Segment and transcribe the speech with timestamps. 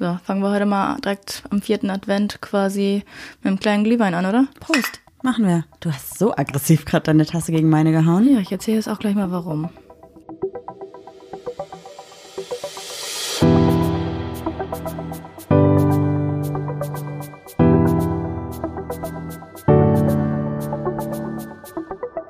[0.00, 3.04] So, fangen wir heute mal direkt am vierten Advent quasi
[3.42, 4.46] mit einem kleinen Glühwein an, oder?
[4.58, 5.02] Prost.
[5.22, 5.66] Machen wir.
[5.80, 8.26] Du hast so aggressiv gerade deine Tasse gegen meine gehauen.
[8.26, 9.68] Ja, ich erzähle jetzt auch gleich mal warum.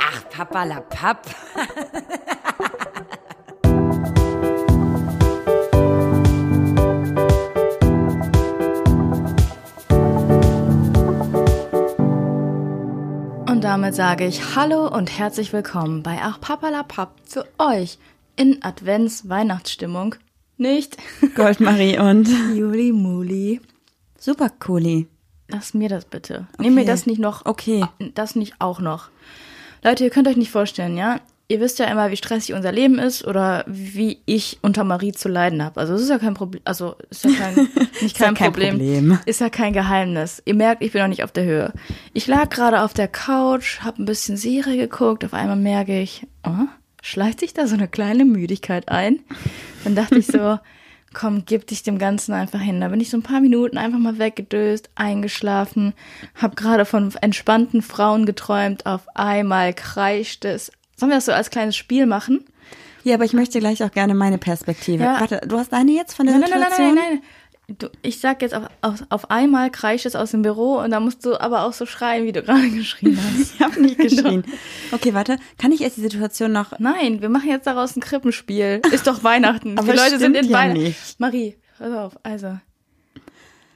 [0.00, 1.24] Ach, Papa la Papp.
[13.90, 17.98] Damit sage ich Hallo und herzlich willkommen bei Ach Papalapap zu euch
[18.36, 20.14] in Advents-Weihnachtsstimmung.
[20.58, 20.96] Nicht
[21.34, 23.60] Goldmarie und Juli Muli.
[24.16, 25.08] Super Cooli.
[25.48, 26.46] Lass mir das bitte.
[26.58, 26.86] Nehm mir Okay.
[26.90, 27.46] das nicht noch.
[27.46, 27.84] Okay.
[28.14, 29.08] Das nicht auch noch.
[29.82, 31.18] Leute, ihr könnt euch nicht vorstellen, ja?
[31.50, 35.28] Ihr wisst ja immer, wie stressig unser Leben ist oder wie ich unter Marie zu
[35.28, 35.80] leiden habe.
[35.80, 37.56] Also es ist ja kein Problem, also ist ja kein,
[38.00, 38.76] nicht kein, kein Problem.
[38.76, 39.18] Problem.
[39.26, 40.40] Ist ja kein Geheimnis.
[40.44, 41.72] Ihr merkt, ich bin noch nicht auf der Höhe.
[42.12, 46.24] Ich lag gerade auf der Couch, habe ein bisschen Serie geguckt, auf einmal merke ich,
[46.46, 46.68] oh,
[47.02, 49.18] schleicht sich da so eine kleine Müdigkeit ein.
[49.82, 50.60] Dann dachte ich so,
[51.12, 52.80] komm, gib dich dem Ganzen einfach hin.
[52.80, 55.94] Da bin ich so ein paar Minuten einfach mal weggedöst, eingeschlafen,
[56.36, 60.70] hab gerade von entspannten Frauen geträumt, auf einmal kreischt es.
[61.00, 62.44] Sollen wir das so als kleines Spiel machen?
[63.04, 65.02] Ja, aber ich möchte gleich auch gerne meine Perspektive.
[65.02, 65.18] Ja.
[65.18, 66.94] Warte, du hast deine jetzt von der Nein, nein, nein, nein, Situation?
[66.94, 67.20] nein,
[67.68, 67.76] nein.
[67.78, 71.00] Du, ich sag jetzt auf, auf, auf einmal kreischt es aus dem Büro und da
[71.00, 73.54] musst du aber auch so schreien, wie du gerade geschrien hast.
[73.54, 74.44] Ich habe nicht geschrien.
[74.92, 75.38] Okay, warte.
[75.56, 76.78] Kann ich erst die Situation noch...
[76.78, 78.82] Nein, wir machen jetzt daraus ein Krippenspiel.
[78.92, 79.78] Ist doch Weihnachten.
[79.78, 80.94] Aber Die Leute sind in ja Weihnachten.
[81.18, 82.58] Marie, pass auf, also.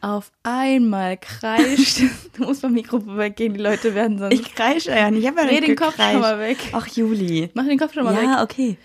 [0.05, 2.01] Auf einmal kreischt.
[2.37, 4.35] du musst vom Mikro weggehen, die Leute werden sonst.
[4.35, 5.23] Ich kreische ja nicht.
[5.23, 6.59] Ich habe ja Dreh den Kopf schon mal weg.
[6.73, 7.49] Ach, Juli.
[7.55, 8.25] Mach den Kopf schon mal weg.
[8.25, 8.77] Ja, okay.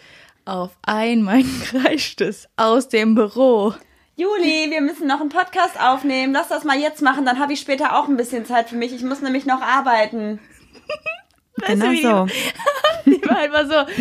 [0.45, 3.73] Auf einmal kreischt es aus dem Büro.
[4.15, 6.31] Juli, wir müssen noch einen Podcast aufnehmen.
[6.31, 8.93] Lass das mal jetzt machen, dann habe ich später auch ein bisschen Zeit für mich.
[8.93, 10.39] Ich muss nämlich noch arbeiten.
[11.67, 12.33] Genau so.
[13.05, 13.93] Die, war einfach so.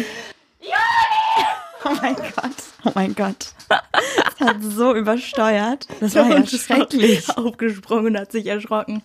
[1.84, 2.54] Oh mein Gott.
[2.84, 3.52] Oh mein Gott.
[3.68, 5.86] Das hat so übersteuert.
[6.00, 7.28] Das war ja schrecklich.
[7.36, 9.02] Aufgesprungen und hat sich erschrocken.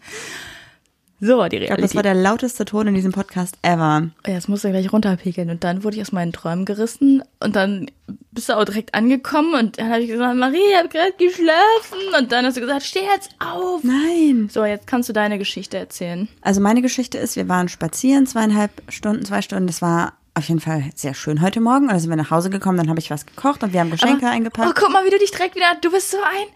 [1.19, 1.83] So, die Ich glaube, Realität.
[1.83, 4.09] das war der lauteste Ton in diesem Podcast ever.
[4.27, 5.49] Ja, Jetzt musst du gleich runterpegeln.
[5.49, 7.23] Und dann wurde ich aus meinen Träumen gerissen.
[7.39, 7.89] Und dann
[8.31, 9.53] bist du auch direkt angekommen.
[9.53, 12.19] Und dann habe ich gesagt, Marie, ich habe gerade geschlafen.
[12.19, 13.83] Und dann hast du gesagt, steh jetzt auf.
[13.83, 14.49] Nein.
[14.51, 16.27] So, jetzt kannst du deine Geschichte erzählen.
[16.41, 19.67] Also meine Geschichte ist, wir waren spazieren, zweieinhalb Stunden, zwei Stunden.
[19.67, 21.83] Das war auf jeden Fall sehr schön heute Morgen.
[21.85, 23.91] Und dann sind wir nach Hause gekommen, dann habe ich was gekocht und wir haben
[23.91, 24.75] Geschenke Oh, eingepackt.
[24.75, 25.67] guck mal, wie du dich direkt wieder.
[25.81, 26.47] Du bist so ein.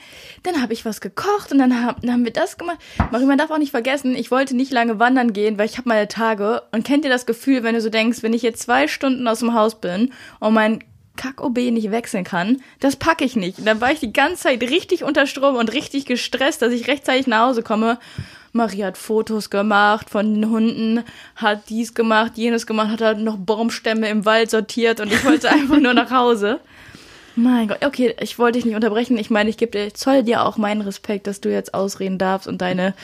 [0.43, 2.79] Dann habe ich was gekocht und dann, hab, dann haben wir das gemacht.
[3.11, 5.89] Marie, man darf auch nicht vergessen, ich wollte nicht lange wandern gehen, weil ich habe
[5.89, 6.63] meine Tage.
[6.71, 9.39] Und kennt ihr das Gefühl, wenn du so denkst, wenn ich jetzt zwei Stunden aus
[9.39, 10.83] dem Haus bin und mein
[11.15, 13.59] Kack-OB nicht wechseln kann, das packe ich nicht.
[13.59, 16.87] Und dann war ich die ganze Zeit richtig unter Strom und richtig gestresst, dass ich
[16.87, 17.99] rechtzeitig nach Hause komme.
[18.57, 21.03] Marie hat Fotos gemacht von den Hunden,
[21.35, 25.49] hat dies gemacht, jenes gemacht, hat halt noch Baumstämme im Wald sortiert und ich wollte
[25.51, 26.59] einfach nur nach Hause.
[27.37, 29.17] Mein Gott, okay, ich wollte dich nicht unterbrechen.
[29.17, 32.17] Ich meine, ich gebe dir, ich zoll dir auch meinen Respekt, dass du jetzt ausreden
[32.17, 32.95] darfst und deine,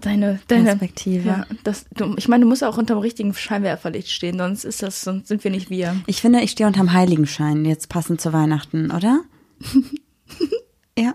[0.00, 1.28] deine, deine Perspektive.
[1.28, 4.82] Ja, das, du, ich meine, du musst auch unter dem richtigen Scheinwerferlicht stehen, sonst ist
[4.82, 5.94] das, sonst sind wir nicht wir.
[6.06, 9.20] Ich finde, ich stehe unterm Heiligenschein, jetzt passend zu Weihnachten, oder?
[10.98, 11.14] ja,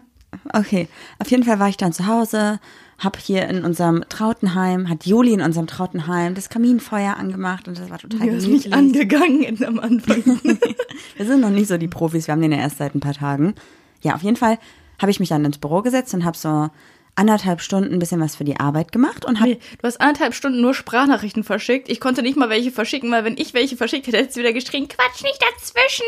[0.54, 0.88] okay.
[1.20, 2.62] Auf jeden Fall war ich dann zu Hause,
[2.98, 7.90] hab hier in unserem Trautenheim, hat Juli in unserem Trautenheim das Kaminfeuer angemacht und das
[7.90, 8.66] war total gemütlich.
[8.66, 10.24] mich angegangen in, am Anfang.
[11.18, 13.14] Wir sind noch nicht so die Profis, wir haben den ja erst seit ein paar
[13.14, 13.56] Tagen.
[14.02, 14.60] Ja, auf jeden Fall
[15.00, 16.70] habe ich mich dann ins Büro gesetzt und habe so
[17.16, 20.34] anderthalb Stunden ein bisschen was für die Arbeit gemacht und habe Nee, du hast anderthalb
[20.34, 21.90] Stunden nur Sprachnachrichten verschickt.
[21.90, 24.54] Ich konnte nicht mal welche verschicken, weil wenn ich welche verschickt hätte, hättest du wieder
[24.54, 26.06] geschrien, Quatsch nicht dazwischen.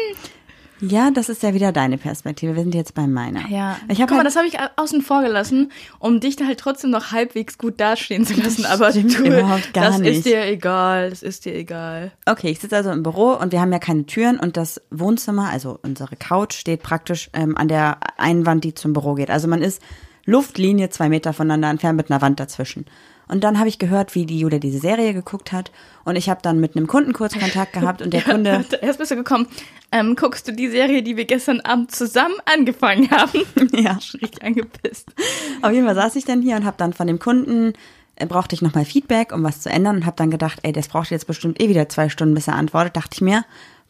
[0.79, 2.55] Ja, das ist ja wieder deine Perspektive.
[2.55, 3.47] Wir sind jetzt bei meiner.
[3.49, 6.59] Ja, ich guck mal, halt, das habe ich außen vor gelassen, um dich da halt
[6.59, 8.65] trotzdem noch halbwegs gut dastehen zu lassen.
[8.65, 10.17] Aber du, überhaupt gar das nicht.
[10.17, 12.11] ist dir egal, das ist dir egal.
[12.25, 15.49] Okay, ich sitze also im Büro und wir haben ja keine Türen und das Wohnzimmer,
[15.49, 19.31] also unsere Couch, steht praktisch ähm, an der Einwand, die zum Büro geht.
[19.31, 19.81] Also man ist
[20.25, 22.85] Luftlinie zwei Meter voneinander entfernt mit einer Wand dazwischen.
[23.27, 25.71] Und dann habe ich gehört, wie die Julia diese Serie geguckt hat
[26.05, 29.11] und ich habe dann mit einem Kunden kurz Kontakt gehabt und der Kunde, Erst bist
[29.11, 29.47] du gekommen,
[29.91, 33.41] ähm, guckst du die Serie, die wir gestern Abend zusammen angefangen haben?
[33.73, 35.07] ja, richtig angepisst.
[35.61, 37.73] auf jeden Fall saß ich dann hier und habe dann von dem Kunden
[38.15, 40.87] äh, brauchte ich nochmal Feedback, um was zu ändern und habe dann gedacht, ey, das
[40.87, 42.95] braucht jetzt bestimmt eh wieder zwei Stunden, bis er antwortet.
[42.95, 43.45] Dachte ich mir,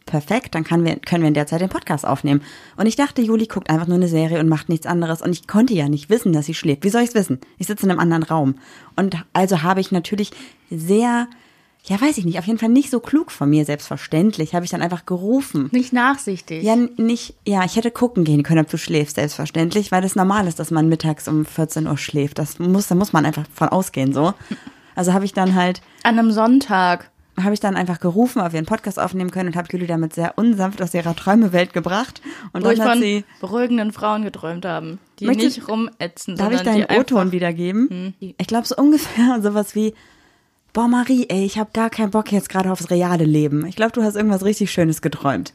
[0.07, 2.41] perfekt, dann wir, können wir in der Zeit den Podcast aufnehmen.
[2.75, 5.21] Und ich dachte, Juli guckt einfach nur eine Serie und macht nichts anderes.
[5.21, 6.83] Und ich konnte ja nicht wissen, dass sie schläft.
[6.83, 7.39] Wie soll ich es wissen?
[7.59, 8.55] Ich sitze in einem anderen Raum.
[8.95, 10.31] Und also habe ich natürlich
[10.71, 11.27] sehr,
[11.83, 14.71] ja, weiß ich nicht, auf jeden Fall nicht so klug von mir, selbstverständlich, habe ich
[14.71, 15.69] dann einfach gerufen.
[15.71, 16.63] Nicht nachsichtig.
[16.63, 20.47] Ja, nicht, ja, ich hätte gucken gehen können, ob du schläfst, selbstverständlich, weil das normal
[20.47, 22.39] ist, dass man mittags um 14 Uhr schläft.
[22.39, 24.33] Das muss, da muss man einfach von ausgehen, so.
[24.95, 27.11] Also habe ich dann halt, An einem Sonntag.
[27.41, 30.13] Habe ich dann einfach gerufen, ob wir einen Podcast aufnehmen können und habe Juli damit
[30.13, 32.21] sehr unsanft aus ihrer Träumewelt gebracht.
[32.53, 36.35] Und Wo ich dann hat von sie, beruhigenden Frauen geträumt haben, die Möchtest- nicht rumätzen,
[36.35, 38.13] darf ich deinen O-Ton wiedergeben?
[38.19, 39.93] Ich glaube so ungefähr sowas wie,
[40.73, 43.65] boah Marie, ey, ich habe gar keinen Bock jetzt gerade aufs reale Leben.
[43.65, 45.53] Ich glaube, du hast irgendwas richtig Schönes geträumt.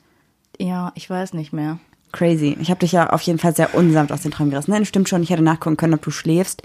[0.59, 1.79] Ja, ich weiß nicht mehr.
[2.13, 2.57] Crazy.
[2.61, 4.71] Ich habe dich ja auf jeden Fall sehr unsanft aus den Träumen gerissen.
[4.71, 6.63] Nein, stimmt schon, ich hätte nachgucken können, ob du schläfst.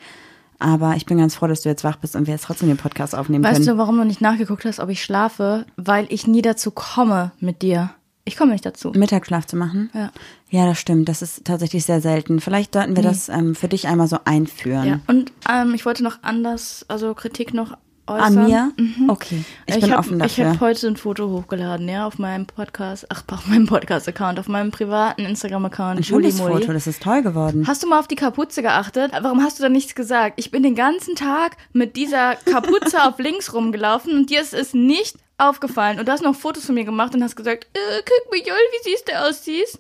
[0.60, 2.78] Aber ich bin ganz froh, dass du jetzt wach bist und wir jetzt trotzdem den
[2.78, 3.68] Podcast aufnehmen Weißt können.
[3.68, 5.66] du, warum du nicht nachgeguckt hast, ob ich schlafe?
[5.76, 7.92] Weil ich nie dazu komme mit dir.
[8.26, 8.92] Ich komme nicht dazu.
[8.94, 9.90] Mittagsschlaf zu machen?
[9.94, 10.12] Ja.
[10.50, 11.08] Ja, das stimmt.
[11.08, 12.42] Das ist tatsächlich sehr selten.
[12.42, 14.86] Vielleicht sollten wir das ähm, für dich einmal so einführen.
[14.88, 15.00] Ja.
[15.08, 17.78] Und ähm, ich wollte noch anders, also Kritik noch
[18.08, 18.46] An äußern.
[18.46, 18.72] mir?
[19.10, 19.44] Okay.
[19.66, 20.50] Ich, bin hab, offen Ich dafür.
[20.50, 24.72] habe heute ein Foto hochgeladen, ja, auf meinem Podcast, ach, auf meinem Podcast-Account, auf meinem
[24.72, 26.00] privaten Instagram-Account.
[26.00, 26.40] ein schönes.
[26.40, 27.66] Foto, das ist toll geworden.
[27.68, 29.12] Hast du mal auf die Kapuze geachtet?
[29.20, 30.40] Warum hast du da nichts gesagt?
[30.40, 34.74] Ich bin den ganzen Tag mit dieser Kapuze auf links rumgelaufen und dir ist es
[34.74, 36.00] nicht aufgefallen.
[36.00, 38.56] Und du hast noch Fotos von mir gemacht und hast gesagt, äh, guck mal, Jol,
[38.56, 39.80] wie süß du aussiehst.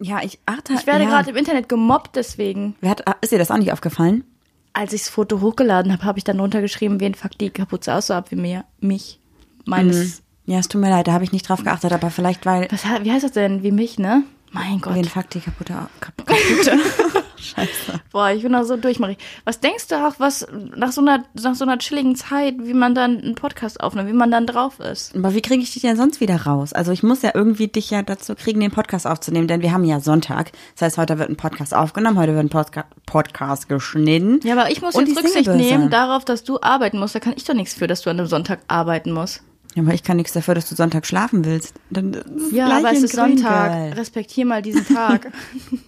[0.00, 0.72] Ja, ich achte.
[0.72, 1.10] Ich werde ja.
[1.10, 2.74] gerade im Internet gemobbt deswegen.
[2.80, 4.24] Wer hat, ah, ist dir das auch nicht aufgefallen?
[4.72, 8.08] Als ich das Foto hochgeladen habe, habe ich dann runtergeschrieben, wen fuck die Kapuze aus
[8.08, 9.20] so ab wie mir, mich,
[9.66, 10.22] meines.
[10.46, 12.68] Ja, es tut mir leid, da habe ich nicht drauf geachtet, aber vielleicht, weil.
[12.70, 13.62] Was, wie heißt das denn?
[13.62, 14.24] Wie mich, ne?
[14.50, 14.94] Mein Gott.
[14.94, 16.78] Wen fuck die kaputte, kap kaputte.
[17.40, 18.00] Scheiße.
[18.12, 19.16] Boah, ich bin da so durch, Marie.
[19.44, 22.94] Was denkst du auch, was nach so einer, nach so einer chilligen Zeit, wie man
[22.94, 25.16] dann einen Podcast aufnimmt, wie man dann drauf ist?
[25.16, 26.72] Aber wie kriege ich dich denn sonst wieder raus?
[26.72, 29.84] Also ich muss ja irgendwie dich ja dazu kriegen, den Podcast aufzunehmen, denn wir haben
[29.84, 30.52] ja Sonntag.
[30.74, 34.40] Das heißt, heute wird ein Podcast aufgenommen, heute wird ein Podca Podcast geschnitten.
[34.42, 37.14] Ja, aber ich muss jetzt Rücksicht nehmen darauf, dass du arbeiten musst.
[37.14, 39.42] Da kann ich doch nichts für, dass du an einem Sonntag arbeiten musst.
[39.74, 41.74] Ja, aber ich kann nichts dafür, dass du Sonntag schlafen willst.
[41.90, 42.16] Dann,
[42.52, 43.72] Ja, aber es ist Sonntag.
[43.72, 43.92] Girl.
[43.92, 45.32] Respektier mal diesen Tag.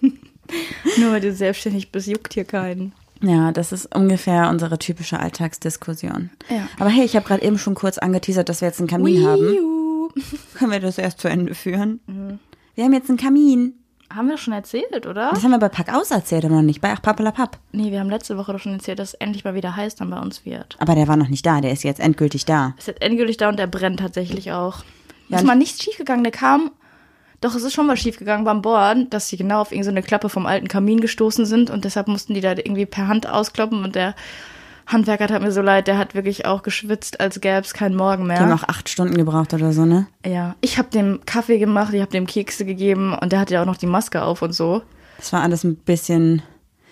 [0.99, 2.93] Nur weil du selbstständig bist, juckt hier keinen.
[3.23, 6.31] Ja, das ist ungefähr unsere typische Alltagsdiskussion.
[6.51, 6.69] Ja.
[6.79, 9.41] Aber hey, ich habe gerade eben schon kurz angeteasert, dass wir jetzt einen Kamin haben.
[9.41, 10.09] Wiu.
[10.55, 12.01] Können wir das erst zu Ende führen?
[12.07, 12.39] Mhm.
[12.75, 13.75] Wir haben jetzt einen Kamin.
[14.15, 15.31] Haben wir schon erzählt, oder?
[15.31, 17.59] Das haben wir bei Pack aus erzählt, aber noch nicht bei Ach Pappelapapp.
[17.73, 20.11] Nee, wir haben letzte Woche doch schon erzählt, dass es endlich mal wieder heiß dann
[20.11, 20.77] bei uns wird.
[20.79, 22.75] Aber der war noch nicht da, der ist jetzt endgültig da.
[22.77, 24.85] Ist jetzt endgültig da und der brennt tatsächlich auch.
[25.29, 26.25] Ja, ist mal nichts schiefgegangen.
[26.25, 26.73] Der kam,
[27.41, 30.47] doch es ist schon was schiefgegangen beim Bohren, dass sie genau auf irgendeine Klappe vom
[30.47, 34.15] alten Kamin gestoßen sind und deshalb mussten die da irgendwie per Hand auskloppen und der
[34.87, 38.27] Handwerker hat mir so leid, der hat wirklich auch geschwitzt, als gäbe es keinen Morgen
[38.27, 38.37] mehr.
[38.39, 40.07] Die haben auch acht Stunden gebraucht oder so, ne?
[40.27, 43.63] Ja, ich habe dem Kaffee gemacht, ich habe dem Kekse gegeben und der hatte ja
[43.63, 44.83] auch noch die Maske auf und so.
[45.19, 46.43] Das war alles ein bisschen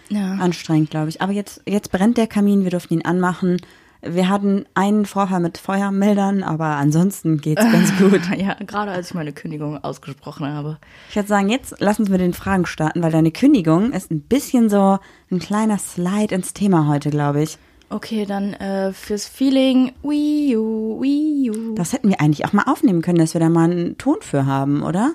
[0.09, 0.35] Ja.
[0.35, 1.21] anstrengend, glaube ich.
[1.21, 3.59] Aber jetzt, jetzt brennt der Kamin, wir durften ihn anmachen.
[4.03, 8.21] Wir hatten einen Vorfall mit Feuermeldern, aber ansonsten geht's ganz gut.
[8.39, 10.79] Ja, gerade als ich meine Kündigung ausgesprochen habe.
[11.11, 14.23] Ich würde sagen, jetzt lass uns mit den Fragen starten, weil deine Kündigung ist ein
[14.23, 14.99] bisschen so
[15.31, 17.59] ein kleiner Slide ins Thema heute, glaube ich.
[17.93, 21.75] Okay, dann äh, fürs Feeling, Wii U, Wii U.
[21.75, 24.47] Das hätten wir eigentlich auch mal aufnehmen können, dass wir da mal einen Ton für
[24.47, 25.15] haben, oder?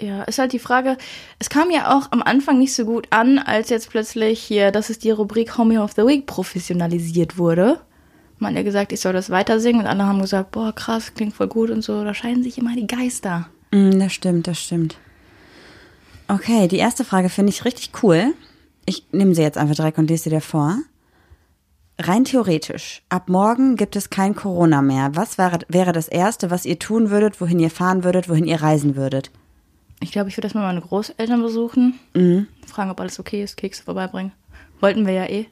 [0.00, 0.96] Ja, ist halt die Frage,
[1.38, 4.90] es kam ja auch am Anfang nicht so gut an, als jetzt plötzlich hier, das
[4.90, 7.80] ist die Rubrik Homie of the Week professionalisiert wurde.
[8.38, 11.14] Man hat ja gesagt, ich soll das weiter singen und andere haben gesagt, boah, krass,
[11.14, 12.02] klingt voll gut und so.
[12.02, 13.48] Da scheiden sich immer die Geister.
[13.70, 14.96] Mm, das stimmt, das stimmt.
[16.26, 18.32] Okay, die erste Frage finde ich richtig cool.
[18.86, 20.78] Ich nehme sie jetzt einfach direkt und lese sie dir vor.
[22.02, 25.10] Rein theoretisch, ab morgen gibt es kein Corona mehr.
[25.14, 28.62] Was wäre, wäre das Erste, was ihr tun würdet, wohin ihr fahren würdet, wohin ihr
[28.62, 29.30] reisen würdet?
[30.00, 32.46] Ich glaube, ich würde erstmal meine Großeltern besuchen, Mhm.
[32.66, 34.32] fragen, ob alles okay ist, Kekse vorbeibringen.
[34.80, 35.46] Wollten wir ja eh.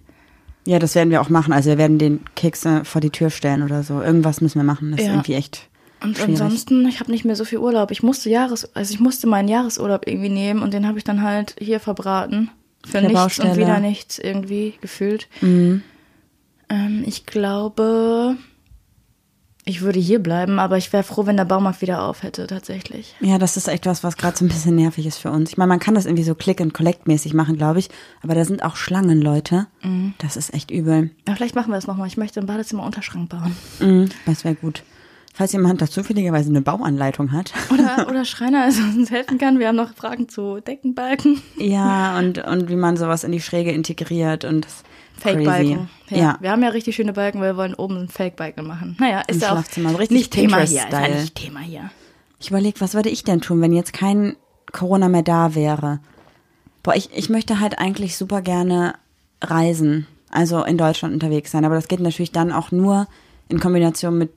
[0.67, 1.53] Ja, das werden wir auch machen.
[1.53, 4.01] Also wir werden den Kekse vor die Tür stellen oder so.
[4.03, 4.91] Irgendwas müssen wir machen.
[4.93, 5.13] Das ist Ja.
[5.13, 5.69] irgendwie echt
[6.03, 6.31] Und schwierig.
[6.41, 7.91] ansonsten, ich habe nicht mehr so viel Urlaub.
[7.91, 11.23] Ich musste Jahres, also ich musste meinen Jahresurlaub irgendwie nehmen und den habe ich dann
[11.23, 12.51] halt hier verbraten.
[12.87, 13.51] Für der nichts Baustelle.
[13.51, 15.29] und wieder nichts irgendwie gefühlt.
[15.43, 15.83] Mhm.
[16.69, 18.37] Ähm, ich glaube,
[19.69, 23.15] ich würde hier bleiben, aber ich wäre froh, wenn der Baumarkt wieder auf hätte, tatsächlich.
[23.21, 25.51] Ja, das ist echt was, was gerade so ein bisschen nervig ist für uns.
[25.51, 27.91] Ich meine, man kann das irgendwie so Click-and-Collect-mäßig machen, glaube ich.
[28.23, 29.67] Aber da sind auch Schlangen, Leute.
[29.83, 30.15] Mhm.
[30.19, 31.11] Das ist echt übel.
[31.27, 32.07] Ja, vielleicht machen wir das nochmal.
[32.07, 33.55] Ich möchte einen Badezimmer-Unterschrank bauen.
[33.81, 34.85] Mhm, das wäre gut.
[35.35, 37.53] Falls jemand da zufälligerweise eine Bauanleitung hat.
[37.71, 39.59] Oder, oder Schreiner, also uns helfen kann.
[39.59, 41.43] Wir haben noch Fragen zu Deckenbalken.
[41.59, 44.83] ja, und, und wie man sowas in die Schräge integriert und das
[45.19, 45.89] Fake-Balken.
[46.07, 46.21] Crazy.
[46.21, 46.37] Ja.
[46.41, 48.97] Wir haben ja richtig schöne Balken, weil wir wollen oben einen Fake-Balken machen.
[48.99, 50.65] Naja, ist Im ja auch richtig nicht Thema hier.
[50.65, 51.21] Ist ja Pinterest-Style.
[51.21, 51.91] nicht Thema hier.
[52.41, 54.37] Ich überlege, was würde ich denn tun, wenn jetzt kein
[54.73, 56.01] Corona mehr da wäre?
[56.83, 58.95] Boah, ich, ich möchte halt eigentlich super gerne
[59.43, 61.65] reisen, also in Deutschland unterwegs sein.
[61.65, 63.09] Aber das geht natürlich dann auch nur
[63.49, 64.31] in Kombination mit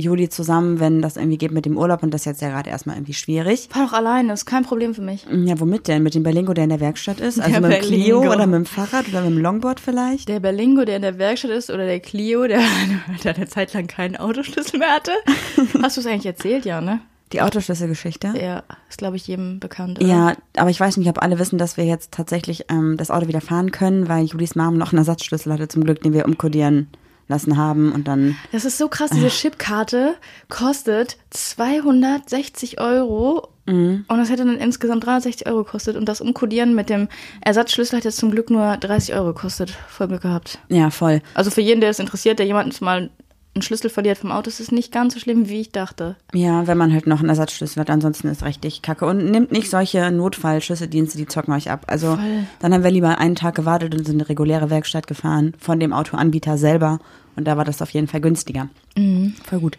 [0.00, 2.70] Juli zusammen, wenn das irgendwie geht mit dem Urlaub und das ist jetzt ja gerade
[2.70, 3.68] erstmal irgendwie schwierig.
[3.68, 5.26] Fahr doch alleine, ist kein Problem für mich.
[5.28, 6.04] Ja, womit denn?
[6.04, 7.40] Mit dem Berlingo, der in der Werkstatt ist?
[7.40, 10.28] Also Der mit dem Clio oder mit dem Fahrrad oder mit dem Longboard vielleicht?
[10.28, 12.60] Der Berlingo, der in der Werkstatt ist, oder der Clio, der,
[13.24, 15.10] der eine Zeit lang keinen Autoschlüssel mehr hatte.
[15.82, 17.00] Hast du es eigentlich erzählt, ja, ne?
[17.32, 18.34] Die Autoschlüsselgeschichte?
[18.40, 19.98] Ja, ist, glaube ich, jedem bekannt.
[19.98, 20.08] Oder?
[20.08, 23.26] Ja, aber ich weiß nicht, ob alle wissen, dass wir jetzt tatsächlich ähm, das Auto
[23.26, 26.88] wieder fahren können, weil Julis Mom noch einen Ersatzschlüssel hatte, zum Glück, den wir umkodieren
[27.28, 28.36] lassen haben und dann.
[28.52, 30.14] Das ist so krass, diese Chipkarte
[30.48, 36.88] kostet 260 Euro und das hätte dann insgesamt 360 Euro gekostet und das Umkodieren mit
[36.88, 37.08] dem
[37.42, 39.76] Ersatzschlüssel hat jetzt zum Glück nur 30 Euro gekostet.
[39.88, 40.58] Voll Glück gehabt.
[40.68, 41.20] Ja, voll.
[41.34, 43.10] Also für jeden, der es interessiert, der jemand mal
[43.54, 46.16] einen Schlüssel verliert vom Auto, ist es nicht ganz so schlimm, wie ich dachte.
[46.32, 49.04] Ja, wenn man halt noch einen Ersatzschlüssel hat, ansonsten ist richtig kacke.
[49.04, 51.84] Und nimmt nicht solche Notfallschlüsseldienste, die zocken euch ab.
[51.88, 52.46] Also Voll.
[52.60, 55.80] dann haben wir lieber einen Tag gewartet und sind in eine reguläre Werkstatt gefahren von
[55.80, 57.00] dem Autoanbieter selber.
[57.38, 58.68] Und da war das auf jeden Fall günstiger.
[58.96, 59.34] Mhm.
[59.44, 59.78] Voll gut.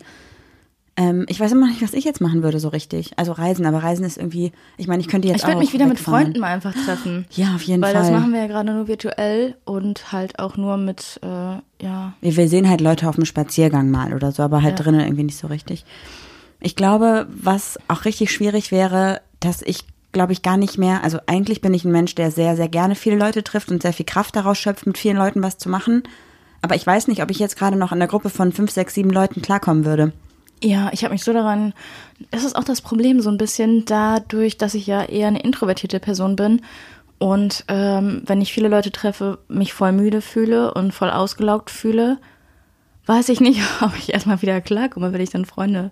[0.97, 3.11] Ähm, ich weiß immer nicht, was ich jetzt machen würde so richtig.
[3.15, 5.71] Also Reisen, aber Reisen ist irgendwie, ich meine, ich könnte jetzt Ich würde auch mich
[5.71, 6.23] wieder mit wegfahren.
[6.25, 7.25] Freunden mal einfach treffen.
[7.31, 8.01] Ja, auf jeden Weil Fall.
[8.01, 11.27] das machen wir ja gerade nur virtuell und halt auch nur mit, äh,
[11.81, 14.83] ja, Wir, wir sehen halt Leute auf dem Spaziergang mal oder so, aber halt Ja.
[14.83, 15.85] drinnen irgendwie nicht so richtig.
[16.59, 21.19] Ich glaube, was auch richtig schwierig wäre, dass ich, glaube ich, gar nicht mehr, also
[21.27, 24.05] eigentlich bin ich ein Mensch, der sehr, sehr gerne viele Leute trifft und sehr viel
[24.05, 26.03] Kraft daraus schöpft, mit vielen Leuten was zu machen.
[26.61, 28.93] Aber ich weiß nicht, ob ich jetzt gerade noch in einer Gruppe von fünf, sechs,
[28.93, 30.11] sieben Leuten klarkommen würde.
[30.61, 31.73] Ja, ich habe mich so daran.
[32.31, 35.99] Das ist auch das Problem so ein bisschen dadurch, dass ich ja eher eine introvertierte
[36.01, 36.61] Person bin
[37.19, 42.17] und ähm, wenn ich viele Leute treffe, mich voll müde fühle und voll ausgelaugt fühle,
[43.05, 45.91] weiß ich nicht, ob ich erstmal wieder klarkomme, wenn ich dann Freunde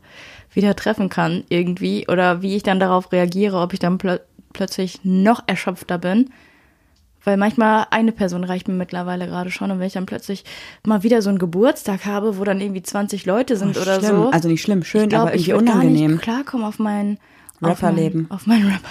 [0.54, 4.18] wieder treffen kann irgendwie oder wie ich dann darauf reagiere, ob ich dann plö
[4.54, 6.32] plötzlich noch erschöpfter bin.
[7.28, 10.46] Weil manchmal eine Person reicht mir mittlerweile gerade schon und wenn ich dann plötzlich
[10.86, 14.16] mal wieder so einen Geburtstag habe, wo dann irgendwie 20 Leute sind oder schlimm.
[14.16, 14.30] so.
[14.30, 16.12] Also nicht schlimm, schön, ich glaub, aber ich irgendwie Gar unangenehm.
[16.12, 17.18] nicht klarkommen auf mein
[17.60, 18.28] auf Rapperleben.
[18.30, 18.88] mein- Auf mein Rapper.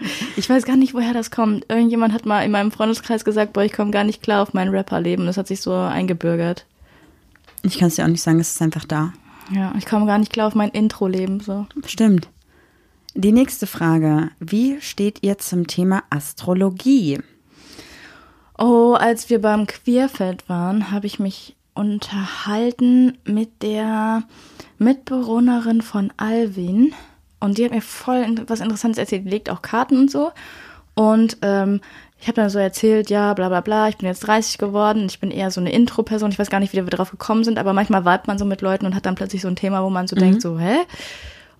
[0.36, 1.66] Ich weiß gar nicht, woher das kommt.
[1.68, 4.74] Irgendjemand hat mal in meinem Freundeskreis gesagt, boah, ich komme gar nicht klar auf mein
[4.74, 5.26] Rapperleben.
[5.26, 6.64] Das hat sich so eingebürgert.
[7.62, 9.12] Ich kann es dir auch nicht sagen, es ist einfach da.
[9.54, 11.38] Ja, ich komme gar nicht klar auf mein Intro-Leben.
[11.40, 11.66] So.
[11.86, 12.28] Stimmt.
[13.14, 14.30] Die nächste Frage.
[14.40, 17.20] Wie steht ihr zum Thema Astrologie?
[18.62, 24.24] Oh, als wir beim Queerfeld waren, habe ich mich unterhalten mit der
[24.76, 26.92] Mitbewohnerin von Alvin.
[27.40, 29.24] Und die hat mir voll was Interessantes erzählt.
[29.24, 30.30] Die legt auch Karten und so.
[30.94, 31.80] Und ähm,
[32.20, 35.20] ich habe dann so erzählt, ja, bla bla bla, ich bin jetzt 30 geworden, ich
[35.20, 36.30] bin eher so eine Intro-Person.
[36.30, 38.60] Ich weiß gar nicht, wie wir drauf gekommen sind, aber manchmal vibet man so mit
[38.60, 40.80] Leuten und hat dann plötzlich so ein Thema, wo man so denkt, so, hä?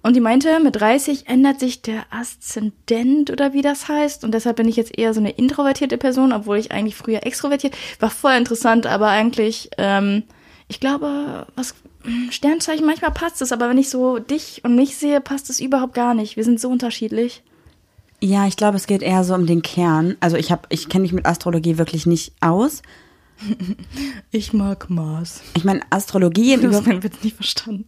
[0.03, 4.25] Und die meinte, mit 30 ändert sich der Aszendent oder wie das heißt.
[4.25, 7.77] Und deshalb bin ich jetzt eher so eine introvertierte Person, obwohl ich eigentlich früher extrovertiert
[7.99, 8.11] war.
[8.11, 10.23] Voll interessant, aber eigentlich, ähm,
[10.69, 11.75] ich glaube, was
[12.31, 15.93] Sternzeichen, manchmal passt es, aber wenn ich so dich und mich sehe, passt es überhaupt
[15.93, 16.37] gar nicht.
[16.37, 17.43] Wir sind so unterschiedlich.
[18.23, 20.17] Ja, ich glaube, es geht eher so um den Kern.
[20.21, 22.83] Also ich habe, ich kenne mich mit Astrologie wirklich nicht aus.
[24.33, 25.41] Ich mag Mars.
[25.57, 27.87] Ich meine, Astrologie Du hast meinen Witz nicht verstanden.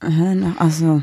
[0.00, 1.02] Ach so.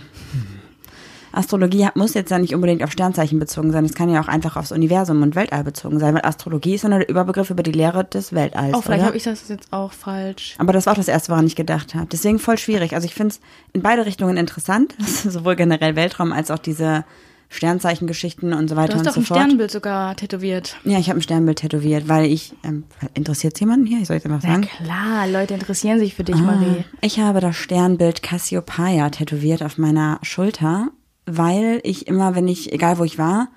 [1.33, 3.83] Astrologie muss jetzt ja nicht unbedingt auf Sternzeichen bezogen sein.
[3.85, 6.89] Es kann ja auch einfach aufs Universum und Weltall bezogen sein, weil Astrologie ist ja
[6.89, 8.75] nur der Überbegriff über die Lehre des Weltalls.
[8.75, 10.55] Oh, vielleicht habe ich das jetzt auch falsch.
[10.59, 12.05] Aber das war auch das Erste, woran ich gedacht habe.
[12.11, 12.93] Deswegen voll schwierig.
[12.93, 13.41] Also ich finde es
[13.73, 14.95] in beide Richtungen interessant,
[15.27, 17.03] sowohl generell Weltraum als auch diese
[17.49, 19.39] Sternzeichengeschichten und so Du weiter hast und doch so ein fort.
[19.39, 20.75] Sternbild sogar tätowiert.
[20.85, 23.99] Ja, ich habe ein Sternbild tätowiert, weil ich, ähm, interessiert jemanden hier?
[24.01, 24.67] Ich soll jetzt einfach Na sagen.
[24.83, 26.83] klar, Leute interessieren sich für dich, Ah, Marie.
[27.01, 30.89] Ich habe das Sternbild Cassiopeia tätowiert auf meiner Schulter,
[31.25, 33.49] weil ich immer, wenn ich, egal wo ich war,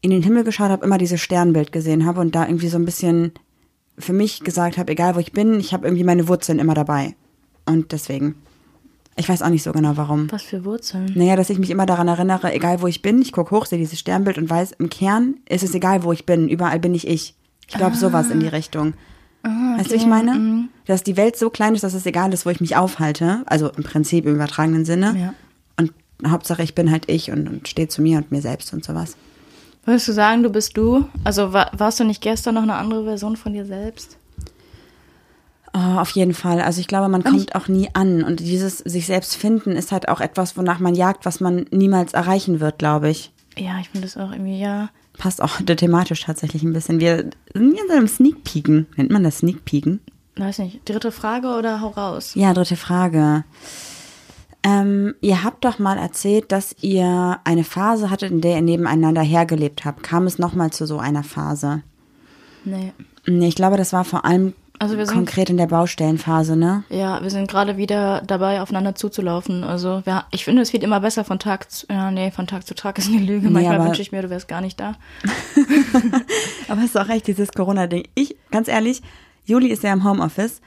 [0.00, 2.84] in den Himmel geschaut habe, immer dieses Sternbild gesehen habe und da irgendwie so ein
[2.84, 3.32] bisschen
[3.98, 7.14] für mich gesagt habe, egal wo ich bin, ich habe irgendwie meine Wurzeln immer dabei.
[7.66, 8.36] Und deswegen.
[9.14, 10.32] Ich weiß auch nicht so genau warum.
[10.32, 11.12] Was für Wurzeln?
[11.14, 13.78] Naja, dass ich mich immer daran erinnere, egal wo ich bin, ich gucke hoch, sehe
[13.78, 17.06] dieses Sternbild und weiß, im Kern ist es egal, wo ich bin, überall bin ich
[17.06, 17.34] ich.
[17.68, 18.94] Ich glaube, sowas in die Richtung.
[19.42, 20.68] Weißt du, wie ich meine?
[20.86, 23.42] Dass die Welt so klein ist, dass es egal ist, wo ich mich aufhalte.
[23.46, 25.14] Also im Prinzip im übertragenen Sinne.
[25.18, 25.34] Ja.
[26.22, 28.84] Und Hauptsache, ich bin halt ich und, und stehe zu mir und mir selbst und
[28.84, 29.16] sowas.
[29.84, 31.08] Würdest du sagen, du bist du?
[31.24, 34.16] Also wa warst du nicht gestern noch eine andere Version von dir selbst?
[35.74, 36.60] Oh, auf jeden Fall.
[36.60, 38.22] Also ich glaube, man kommt auch nie an.
[38.22, 42.12] Und dieses sich selbst finden ist halt auch etwas, wonach man jagt, was man niemals
[42.12, 43.32] erreichen wird, glaube ich.
[43.56, 44.90] Ja, ich finde das auch irgendwie, ja.
[45.18, 47.00] Passt auch thematisch tatsächlich ein bisschen.
[47.00, 48.86] Wir sind jetzt im Sneak Peeken.
[48.96, 50.00] Nennt man das Sneak Peeken?
[50.36, 50.86] Weiß nicht.
[50.88, 52.32] Dritte Frage oder hau raus?
[52.34, 53.44] Ja, dritte Frage.
[54.64, 59.22] Ähm, ihr habt doch mal erzählt, dass ihr eine Phase hattet, in der ihr nebeneinander
[59.22, 60.02] hergelebt habt.
[60.04, 61.82] Kam es nochmal zu so einer Phase?
[62.64, 62.92] Nee.
[63.26, 66.84] Nee, ich glaube, das war vor allem Also sind- konkret in der Baustellenphase, ne?
[66.90, 69.64] Ja, wir sind gerade wieder dabei, aufeinander zuzulaufen.
[69.64, 72.64] Also wir, ich finde, es wird immer besser von Tag zu, ja, nee, von Tag
[72.64, 73.50] zu Tag ist eine Lüge.
[73.50, 74.94] Manchmal aber- wünsche ich mir, du wärst gar nicht da.
[76.68, 78.04] Aber es ist auch recht, dieses Corona-Ding.
[78.14, 79.02] Ich, ganz ehrlich,
[79.44, 80.60] Juli ist ja im Homeoffice.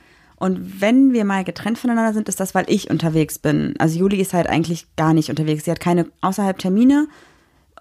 [0.46, 3.74] Und wenn wir mal getrennt voneinander sind, ist das, weil ich unterwegs bin.
[3.80, 5.66] Also Juli ist halt eigentlich gar nicht unterwegs.
[5.66, 7.08] Sie hat keine außerhalb Termine.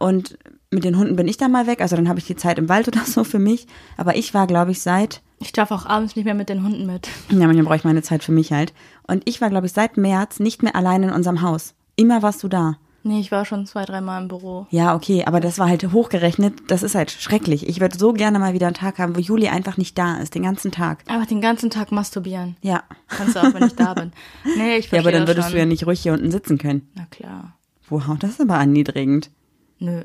[0.00, 0.38] Und
[0.70, 1.82] mit den Hunden bin ich dann mal weg.
[1.82, 3.66] Also dann habe ich die Zeit im Wald oder so für mich.
[3.98, 6.86] Aber ich war, glaube ich, seit, Ich darf auch abends nicht mehr mit den Hunden
[6.86, 7.06] mit.
[7.28, 8.72] ja, manchmal brauche ich meine Zeit für mich halt.
[9.06, 11.74] Und ich war, glaube ich, seit März nicht mehr allein in unserem Haus.
[11.96, 12.78] Immer warst du da.
[13.06, 14.66] Nee, ich war schon zwei, dreimal im Büro.
[14.70, 16.54] Ja, okay, aber das war halt hochgerechnet.
[16.68, 17.68] Das ist halt schrecklich.
[17.68, 20.34] Ich würde so gerne mal wieder einen Tag haben, wo Juli einfach nicht da ist,
[20.34, 21.04] den ganzen Tag.
[21.06, 22.56] Einfach den ganzen Tag masturbieren.
[22.62, 22.82] Ja.
[23.08, 24.12] Kannst du auch, wenn ich da bin.
[24.56, 25.52] Nee, ich Ja, verstehe aber dann das würdest schon.
[25.52, 26.88] du ja nicht ruhig hier unten sitzen können.
[26.94, 27.54] Na klar.
[27.90, 29.30] Wow, das ist aber erniedrigend.
[29.78, 30.02] Nö.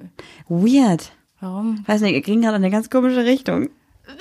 [0.50, 1.14] Weird.
[1.40, 1.82] Warum?
[1.88, 3.70] Weiß nicht, wir kriegen gerade in eine ganz komische Richtung.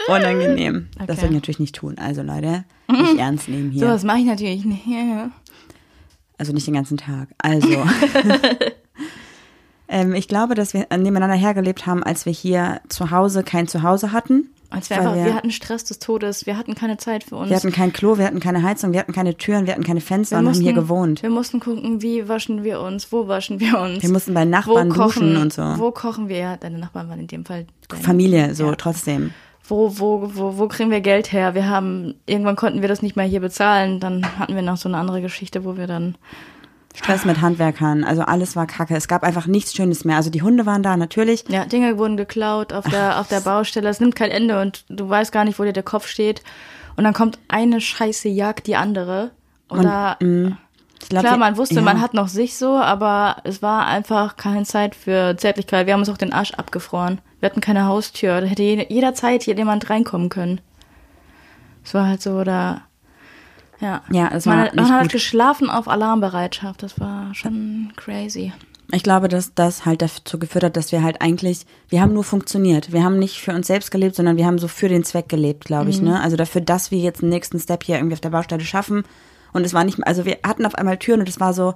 [0.07, 0.89] Unangenehm.
[0.99, 1.21] Das Okay.
[1.21, 1.97] soll ich natürlich nicht tun.
[1.99, 3.81] Also Leute, nicht ernst nehmen hier.
[3.81, 4.85] So, das mache ich natürlich nicht.
[6.39, 7.29] Also nicht den ganzen Tag.
[7.39, 7.69] Also.
[9.89, 14.13] ähm, ich glaube, dass wir nebeneinander hergelebt haben, als wir hier zu Hause kein Zuhause
[14.13, 14.51] hatten.
[14.71, 17.49] Als wir einfach, wir, wir- hatten Stress des Todes, wir hatten keine Zeit für uns.
[17.49, 20.03] Wir hatten kein Klo, wir hatten keine Heizung, wir hatten keine Türen, wir hatten keine
[20.03, 21.23] Fenster und haben hier gewohnt.
[21.23, 24.03] Wir mussten gucken, wie waschen wir uns, wo waschen wir uns.
[24.03, 25.63] Wir mussten bei Nachbarn duschen und so.
[25.79, 26.37] Wo kochen wir?
[26.37, 27.67] Ja, deine Nachbarn waren in dem Fall
[28.03, 28.75] Familie, so Ja.
[28.75, 29.33] trotzdem.
[29.69, 31.55] Wo, wo, wo, wo kriegen wir Geld her?
[31.55, 34.01] Wir haben, irgendwann konnten wir das nicht mehr hier bezahlen.
[34.01, 36.17] Dann hatten wir noch so eine andere Geschichte, wo wir dann,
[36.99, 38.97] Stress mit Handwerkern, also alles war kacke.
[38.97, 40.17] Es gab einfach nichts Schönes mehr.
[40.17, 41.45] Also die Hunde waren da natürlich.
[41.49, 43.89] ja, Dinge wurden geklaut auf der, auf der Baustelle.
[43.89, 46.43] Es nimmt kein Ende und du weißt gar nicht, wo dir der Kopf steht.
[46.97, 49.31] Und dann kommt eine Scheiße Jagd die andere.
[49.69, 50.57] Und, Und, mm,
[51.09, 51.83] glaub, Klar, man wusste, ja.
[51.83, 55.87] man hat noch sich so, aber es war einfach keine Zeit für Zärtlichkeit.
[55.87, 57.21] Wir haben uns auch den Arsch abgefroren.
[57.41, 58.41] Wir hatten keine Haustür.
[58.41, 60.61] Da hätte jede- jederzeit hier jemand reinkommen können.
[61.85, 62.83] Es war halt so, da.
[63.81, 65.13] Ja, Ja, das war man, nicht man hat gut.
[65.13, 66.83] geschlafen auf Alarmbereitschaft.
[66.83, 68.53] Das war schon crazy.
[68.91, 72.25] Ich glaube, dass das halt dazu geführt hat, dass wir halt eigentlich, wir haben nur
[72.25, 72.91] funktioniert.
[72.93, 75.65] Wir haben nicht für uns selbst gelebt, sondern wir haben so für den Zweck gelebt,
[75.67, 75.91] glaube Mhm.
[75.91, 76.21] ich, ne?
[76.21, 79.05] Also dafür, dass wir jetzt den nächsten Step hier irgendwie auf der Baustelle schaffen.
[79.53, 81.75] Und es war nicht also wir hatten auf einmal Türen und es war so,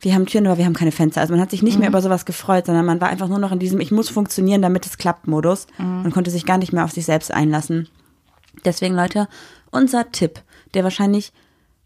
[0.00, 1.20] wir haben Türen, aber wir haben keine Fenster.
[1.20, 1.80] Also man hat sich nicht Mhm.
[1.80, 4.62] mehr über sowas gefreut, sondern man war einfach nur noch in diesem, ich muss funktionieren,
[4.62, 6.04] damit es klappt Modus Mhm.
[6.04, 7.88] und konnte sich gar nicht mehr auf sich selbst einlassen.
[8.64, 9.28] Deswegen, Leute,
[9.70, 10.40] unser Tipp,
[10.74, 11.32] der wahrscheinlich,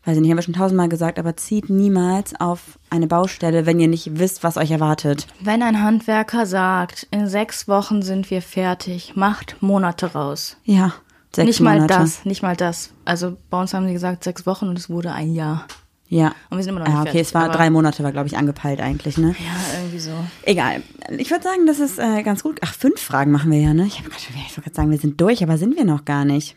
[0.04, 3.78] weiß ich nicht, haben wir schon tausendmal gesagt, aber zieht niemals auf eine Baustelle, wenn
[3.80, 5.26] ihr nicht wisst, was euch erwartet.
[5.40, 10.56] Wenn ein Handwerker sagt, in sechs Wochen sind wir fertig, macht Monate raus.
[10.64, 10.94] Ja,
[11.34, 11.80] sechs nicht Monate.
[11.80, 12.90] mal das, nicht mal das.
[13.04, 15.66] Also bei uns haben sie gesagt sechs Wochen und es wurde ein Jahr.
[16.10, 16.34] Ja.
[16.50, 18.26] Und wir sind immer noch nicht Ja, okay, fertig, es war drei Monate, war, glaube
[18.26, 19.28] ich, angepeilt eigentlich, ne?
[19.38, 20.10] Ja, irgendwie so.
[20.42, 20.82] Egal.
[21.16, 22.58] Ich würde sagen, das ist äh, ganz gut.
[22.62, 23.86] Ach, fünf Fragen machen wir ja, ne?
[23.86, 26.56] Ich, hab ich wollte gerade sagen, wir sind durch, aber sind wir noch gar nicht.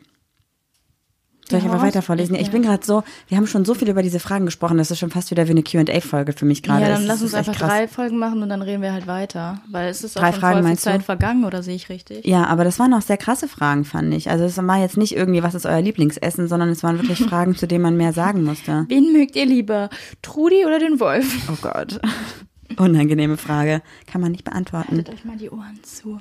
[1.53, 2.35] Soll ich aber weiter vorlesen?
[2.35, 2.41] ja.
[2.41, 4.99] Ich bin gerade so, wir haben schon so viel über diese Fragen gesprochen, das ist
[4.99, 6.81] schon fast wieder wie eine Q&A-Folge für mich gerade.
[6.81, 7.69] Ja, dann lass uns einfach krass.
[7.69, 9.61] drei Folgen machen und dann reden wir halt weiter.
[9.69, 10.89] Weil es ist Drei auch schon Fragen voll viel meinst du?
[10.89, 12.25] Zeit vergangen, oder sehe ich richtig?
[12.25, 14.29] Ja, aber das waren auch sehr krasse Fragen, fand ich.
[14.29, 17.55] Also es war jetzt nicht irgendwie, was ist euer Lieblingsessen, sondern es waren wirklich Fragen,
[17.55, 18.85] zu denen man mehr sagen musste.
[18.89, 19.89] Wen mögt ihr lieber?
[20.21, 21.49] Trudi oder den Wolf?
[21.51, 21.99] Oh Gott.
[22.77, 23.81] Unangenehme Frage.
[24.07, 24.97] Kann man nicht beantworten.
[24.97, 26.19] Haltet euch mal die Ohren zu.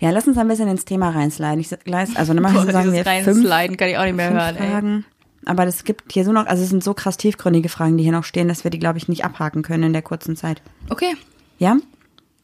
[0.00, 1.60] Ja, lass uns ein bisschen ins Thema reinsliden.
[1.60, 1.70] Ich
[2.16, 4.70] also normalerweise Boah, sagen wir fünf, kann ich auch nicht mehr hören, ey.
[4.70, 5.04] Fragen.
[5.46, 8.12] Aber es gibt hier so noch, also es sind so krass tiefgründige Fragen, die hier
[8.12, 10.62] noch stehen, dass wir die, glaube ich, nicht abhaken können in der kurzen Zeit.
[10.88, 11.14] Okay,
[11.58, 11.76] Ja?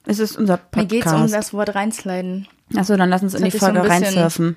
[0.06, 0.88] Es ist unser mir Podcast.
[0.90, 2.46] geht's um das Wort reinsliden.
[2.76, 4.56] Achso, dann lass uns in Das die so ein Folge bisschen- reinsurfen.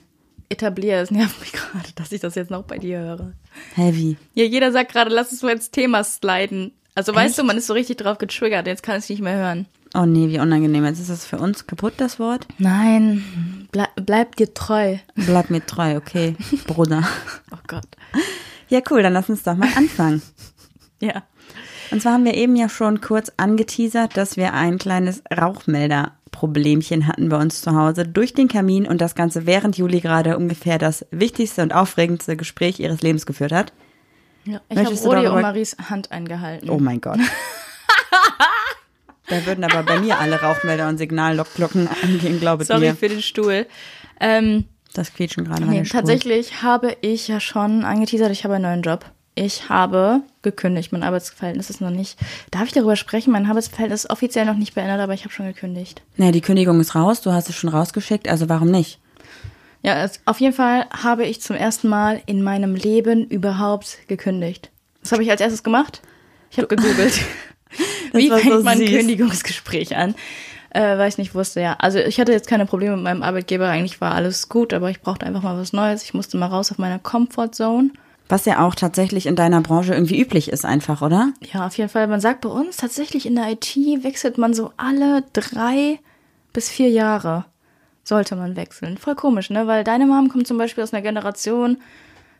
[0.49, 3.33] Etablier, es nervt mich gerade, dass ich das jetzt noch bei dir höre.
[3.75, 4.17] Heavy.
[4.33, 6.71] Ja, jeder sagt gerade, lass uns mal ins Thema sliden.
[6.95, 9.35] Also weißt du, man ist so richtig drauf getriggert, jetzt kann ich es nicht mehr
[9.37, 9.67] hören.
[9.95, 10.85] Oh nee, wie unangenehm.
[10.85, 12.47] Jetzt ist das für uns kaputt, das Wort.
[12.59, 14.97] Nein, bleib, bleib dir treu.
[15.15, 16.35] Bleib mir treu, okay,
[16.67, 17.03] Bruder.
[17.51, 17.87] Oh Gott.
[18.69, 20.21] Ja, cool, dann lass uns doch mal anfangen.
[21.01, 21.23] Ja.
[21.91, 27.29] Und zwar haben wir eben ja schon kurz angeteasert, dass wir ein kleines Rauchmelder-Problemchen hatten
[27.29, 31.05] bei uns zu Hause durch den Kamin und das Ganze während Juli gerade ungefähr das
[31.11, 33.71] wichtigste und aufregendste Gespräch ihres Lebens geführt hat.
[34.43, 34.59] ja.
[34.67, 36.69] Ich habe Rodi und Maries Hand eingehalten.
[36.69, 37.19] Oh mein Gott.
[39.29, 42.95] da würden aber bei mir alle Rauchmelder und Signalglocken angehen, glaube ich Sorry mir.
[42.95, 43.65] für den Stuhl.
[44.19, 45.99] Ähm, Das quietschen gerade nee, Stuhl.
[45.99, 49.05] tatsächlich habe ich ja schon angeteasert, ich habe einen neuen Job.
[49.35, 50.91] Ich habe gekündigt.
[50.91, 52.17] Mein Arbeitsverhältnis ist noch nicht.
[52.51, 53.31] Darf ich darüber sprechen?
[53.31, 56.01] Mein Arbeitsverhältnis ist offiziell noch nicht beendet, aber ich habe schon gekündigt.
[56.17, 58.99] Nee, die Kündigung ist raus, du hast es schon rausgeschickt, also warum nicht?
[59.81, 64.71] Ja, es, auf jeden Fall habe ich zum ersten Mal in meinem Leben überhaupt gekündigt.
[65.03, 66.01] Was habe ich als erstes gemacht?
[66.51, 67.21] Ich habe gegoogelt.
[68.13, 68.85] Wie fängt so man ein.
[68.85, 70.15] Kündigungsgespräch an?
[70.69, 71.75] äh, weil ich nicht wusste, ja.
[71.79, 75.01] Also ich hatte jetzt keine Probleme mit meinem Arbeitgeber, eigentlich war alles gut, aber ich
[75.01, 76.03] brauchte einfach mal was Neues.
[76.03, 77.91] Ich musste mal raus auf meiner Comfortzone.
[78.27, 81.33] Was ja auch tatsächlich in deiner Branche irgendwie üblich ist, einfach, oder?
[81.51, 82.05] Ja, auf jeden Fall.
[82.07, 85.99] Man sagt bei uns tatsächlich in der IT wechselt man so alle drei
[86.53, 87.45] bis vier Jahre
[88.03, 88.97] sollte man wechseln.
[88.97, 89.65] Voll komisch, ne?
[89.67, 91.77] Weil deine Mom kommt zum Beispiel aus einer Generation,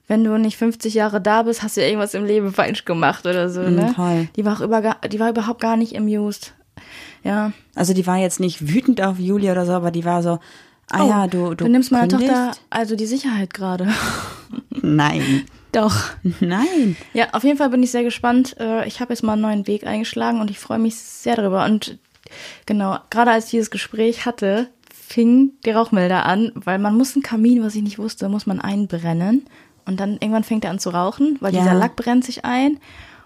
[0.10, 3.48] wenn du nicht 50 Jahre da bist, hast du irgendwas im Leben falsch gemacht oder
[3.50, 3.94] so, ne?
[3.96, 4.28] voll.
[4.36, 6.54] Die war auch über, die war überhaupt gar nicht amused.
[7.24, 7.52] Ja.
[7.76, 10.40] Also die war jetzt nicht wütend auf Julia oder so, aber die war so,
[10.90, 12.08] ah Oh, ja, du, du du nimmst meiner?
[12.08, 13.88] Tochter also die Sicherheit gerade.
[14.82, 15.96] Nein, Doch.
[16.40, 16.96] nein.
[17.14, 18.56] Ja, auf jeden Fall bin ich sehr gespannt.
[18.60, 21.66] Äh, Ich habe jetzt mal einen neuen Weg eingeschlagen und ich freue mich sehr darüber.
[21.66, 22.00] Und
[22.66, 27.24] genau, gerade als ich dieses Gespräch hatte, fing die Rauchmelder an, weil man muss einen
[27.24, 29.46] Kamin, was ich nicht wusste, muss man einbrennen.
[29.90, 31.62] Und dann irgendwann fängt er an zu rauchen, weil Ja.
[31.62, 32.80] dieser Lack brennt sich ein.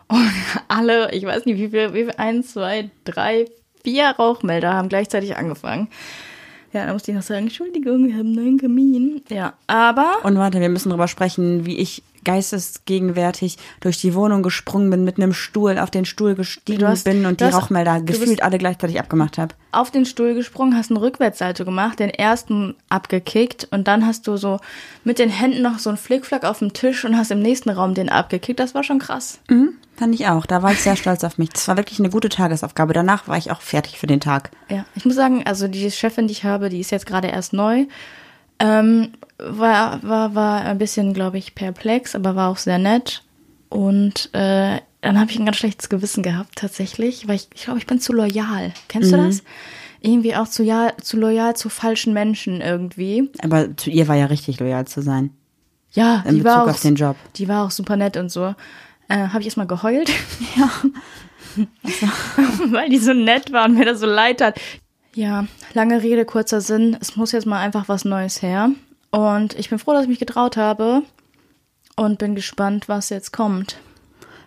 [0.08, 0.32] Und
[0.68, 3.46] alle, ich weiß nicht, wie viel, wie viel, eins, zwei, drei,
[3.84, 5.88] vier Rauchmelder haben gleichzeitig angefangen.
[6.72, 9.22] Ja, da musste ich noch sagen, Entschuldigung, wir haben einen neuen Kamin.
[9.30, 14.90] Ja, aber Und warte, wir müssen drüber sprechen, wie ich geistesgegenwärtig durch die Wohnung gesprungen
[14.90, 18.44] bin, mit einem Stuhl auf den Stuhl gestiegen hast- bin und die hast- Rauchmelder gefühlt
[18.44, 19.56] alle gleichzeitig abgemacht habe.
[19.72, 24.38] auf den Stuhl gesprungen, hast einen Rückwärtssalto gemacht, den ersten abgekickt und dann hast du
[24.38, 24.60] so
[25.04, 27.94] mit den Händen noch so einen Flickflack auf dem Tisch und hast im nächsten Raum
[27.96, 28.60] den abgekickt.
[28.60, 29.40] Das war schon krass.
[29.50, 30.46] Mhm, fand ich auch.
[30.46, 31.50] Da war ich sehr stolz auf mich.
[31.50, 32.94] Das war wirklich eine gute Tagesaufgabe.
[32.94, 34.52] Danach war ich auch fertig für den Tag.
[34.70, 37.54] Ja, ich muss sagen, also die Chefin, die ich habe, die ist jetzt gerade erst
[37.54, 37.86] neu.
[38.60, 43.24] Ähm, war, war, war ein bisschen, glaube ich, perplex, aber war auch sehr nett.
[43.70, 47.80] Und äh, dann habe ich ein ganz schlechtes Gewissen gehabt, tatsächlich, weil ich, ich glaube,
[47.80, 48.74] ich bin zu loyal.
[48.88, 49.44] Kennst du das?
[50.00, 53.32] Irgendwie auch zu, ja, zu loyal zu falschen Menschen irgendwie.
[53.42, 55.32] Aber zu ihr war ja richtig loyal zu sein.
[55.92, 57.16] Ja, In die war Bezug auch, auf den Job.
[57.36, 58.54] Die war auch super nett und so.
[59.08, 60.10] Äh, habe ich erstmal geheult.
[60.56, 60.70] Ja.
[62.72, 64.60] Weil die so nett war und mir das so leid hat.
[65.14, 66.98] Ja, lange Rede, kurzer Sinn.
[67.00, 68.72] Es muss jetzt mal einfach was Neues her.
[69.14, 71.04] Und ich bin froh, dass ich mich getraut habe.
[71.96, 73.78] Und bin gespannt, was jetzt kommt.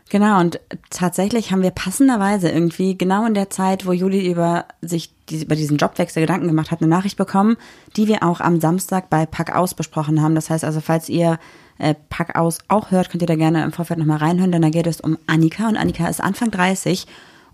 [0.09, 0.59] Genau, und
[0.91, 5.77] tatsächlich haben wir passenderweise irgendwie genau in der Zeit, wo Juli über sich über diesen
[5.77, 7.57] Jobwechsel Gedanken gemacht hat, eine Nachricht bekommen,
[7.97, 10.35] die wir auch am Samstag bei Pack Aus besprochen haben.
[10.35, 11.39] Das heißt also, falls ihr
[11.79, 14.71] äh, Pack Aus auch hört, könnt ihr da gerne im Vorfeld nochmal reinhören, denn da
[14.71, 17.07] geht es um Annika und Annika ist Anfang 30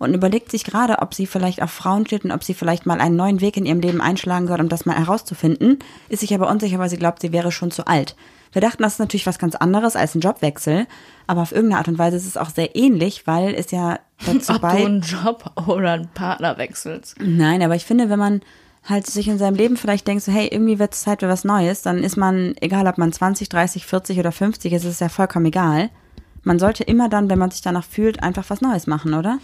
[0.02, 3.00] und überlegt sich gerade, ob sie vielleicht auf Frauen steht und ob sie vielleicht mal
[3.00, 6.50] einen neuen Weg in ihrem Leben einschlagen soll, um das mal herauszufinden, ist sich aber
[6.50, 8.16] unsicher, weil sie glaubt, sie wäre schon zu alt.
[8.52, 10.86] Wir dachten, das ist natürlich was ganz anderes als ein Jobwechsel,
[11.26, 14.52] aber auf irgendeine Art und Weise ist es auch sehr ähnlich, weil es ja dazu
[14.52, 14.84] Ob du bei...
[14.84, 17.16] einen Job oder einen Partner wechselst.
[17.18, 18.42] Nein, aber ich finde, wenn man
[18.84, 21.44] halt sich in seinem Leben vielleicht denkt, so hey, irgendwie wird es Zeit für was
[21.44, 25.00] Neues, dann ist man, egal ob man 20, 30, 40 oder 50 ist, ist es
[25.00, 25.90] ja vollkommen egal.
[26.42, 29.38] Man sollte immer dann, wenn man sich danach fühlt, einfach was Neues machen, oder?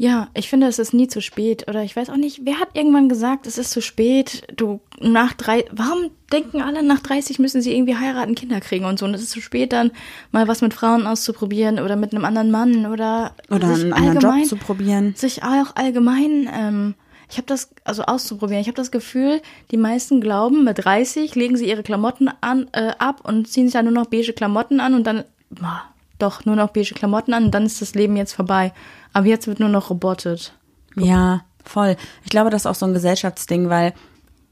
[0.00, 1.66] Ja, ich finde, es ist nie zu spät.
[1.68, 4.44] Oder ich weiß auch nicht, wer hat irgendwann gesagt, es ist zu spät.
[4.56, 9.00] Du nach drei, warum denken alle nach 30 müssen sie irgendwie heiraten, Kinder kriegen und
[9.00, 9.06] so?
[9.06, 9.90] Und es ist zu spät, dann
[10.30, 14.16] mal was mit Frauen auszuprobieren oder mit einem anderen Mann oder Oder sich einen anderen
[14.18, 15.14] allgemein, Job zu probieren.
[15.16, 16.94] sich auch allgemein, ähm,
[17.28, 18.60] ich habe das, also auszuprobieren.
[18.60, 22.92] Ich habe das Gefühl, die meisten glauben, mit 30 legen sie ihre Klamotten an, äh,
[23.00, 25.82] ab und ziehen sich dann nur noch beige Klamotten an und dann, boah,
[26.18, 28.72] doch, nur noch beige Klamotten an und dann ist das Leben jetzt vorbei.
[29.12, 30.52] Aber jetzt wird nur noch robotet.
[30.96, 31.96] Ja, voll.
[32.24, 33.94] Ich glaube, das ist auch so ein Gesellschaftsding, weil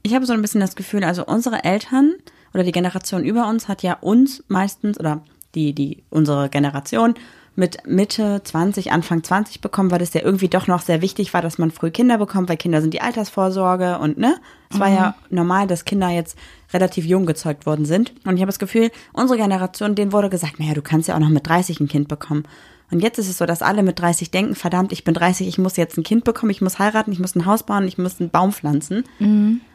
[0.03, 2.13] ich habe so ein bisschen das Gefühl, also unsere Eltern
[2.53, 5.21] oder die Generation über uns hat ja uns meistens oder
[5.55, 7.15] die, die, unsere Generation
[7.57, 11.41] mit Mitte 20, Anfang 20 bekommen, weil das ja irgendwie doch noch sehr wichtig war,
[11.41, 14.35] dass man früh Kinder bekommt, weil Kinder sind die Altersvorsorge und ne?
[14.69, 16.37] Es war ja normal, dass Kinder jetzt
[16.71, 18.13] relativ jung gezeugt worden sind.
[18.25, 21.19] Und ich habe das Gefühl, unsere Generation, denen wurde gesagt, naja, du kannst ja auch
[21.19, 22.43] noch mit 30 ein Kind bekommen.
[22.91, 25.57] Und jetzt ist es so, dass alle mit 30 denken, verdammt, ich bin 30, ich
[25.57, 28.19] muss jetzt ein Kind bekommen, ich muss heiraten, ich muss ein Haus bauen, ich muss
[28.19, 29.03] einen Baum pflanzen.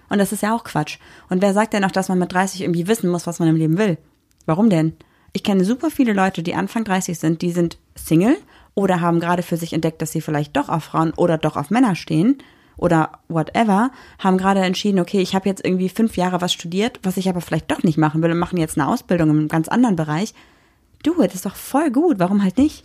[0.09, 0.99] Und das ist ja auch Quatsch.
[1.31, 3.57] Und wer sagt denn noch, dass man mit 30 irgendwie wissen muss, was man im
[3.57, 3.99] Leben will?
[4.47, 4.92] Warum denn?
[5.33, 8.37] Ich kenne super viele Leute, die Anfang 30 sind, die sind Single
[8.75, 11.71] oder haben gerade für sich entdeckt, dass sie vielleicht doch auf Frauen oder doch auf
[11.71, 12.38] Männer stehen
[12.77, 17.16] oder whatever, haben gerade entschieden, okay, ich habe jetzt irgendwie fünf Jahre was studiert, was
[17.16, 19.68] ich aber vielleicht doch nicht machen will und machen jetzt eine Ausbildung in einem ganz
[19.68, 20.35] anderen Bereich.
[21.03, 22.85] Du, das ist doch voll gut, warum halt nicht?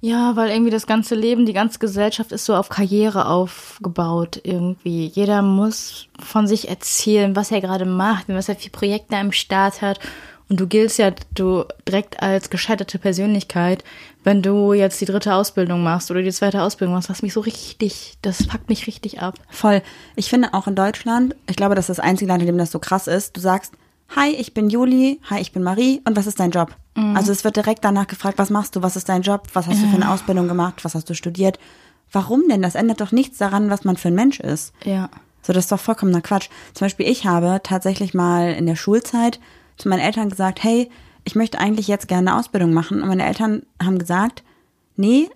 [0.00, 5.06] Ja, weil irgendwie das ganze Leben, die ganze Gesellschaft ist so auf Karriere aufgebaut irgendwie.
[5.06, 9.80] Jeder muss von sich erzählen, was er gerade macht, was er für Projekte am Start
[9.80, 10.00] hat.
[10.48, 13.82] Und du giltst ja du direkt als gescheiterte Persönlichkeit,
[14.24, 17.40] wenn du jetzt die dritte Ausbildung machst oder die zweite Ausbildung machst, was mich so
[17.40, 19.36] richtig, das fuckt mich richtig ab.
[19.48, 19.82] Voll.
[20.16, 22.70] Ich finde auch in Deutschland, ich glaube, das ist das einzige Land, in dem das
[22.70, 23.36] so krass ist.
[23.36, 23.72] Du sagst,
[24.14, 26.76] hi, ich bin Juli, hi, ich bin Marie und was ist dein Job?
[27.14, 29.82] Also es wird direkt danach gefragt, was machst du, was ist dein Job, was hast
[29.82, 31.58] du für eine Ausbildung gemacht, was hast du studiert,
[32.12, 32.62] warum denn?
[32.62, 34.72] Das ändert doch nichts daran, was man für ein Mensch ist.
[34.84, 35.10] Ja.
[35.42, 36.50] So, das ist doch vollkommener Quatsch.
[36.72, 39.40] Zum Beispiel, ich habe tatsächlich mal in der Schulzeit
[39.76, 40.90] zu meinen Eltern gesagt, hey,
[41.24, 43.02] ich möchte eigentlich jetzt gerne eine Ausbildung machen.
[43.02, 44.42] Und meine Eltern haben gesagt,
[44.96, 45.28] nee,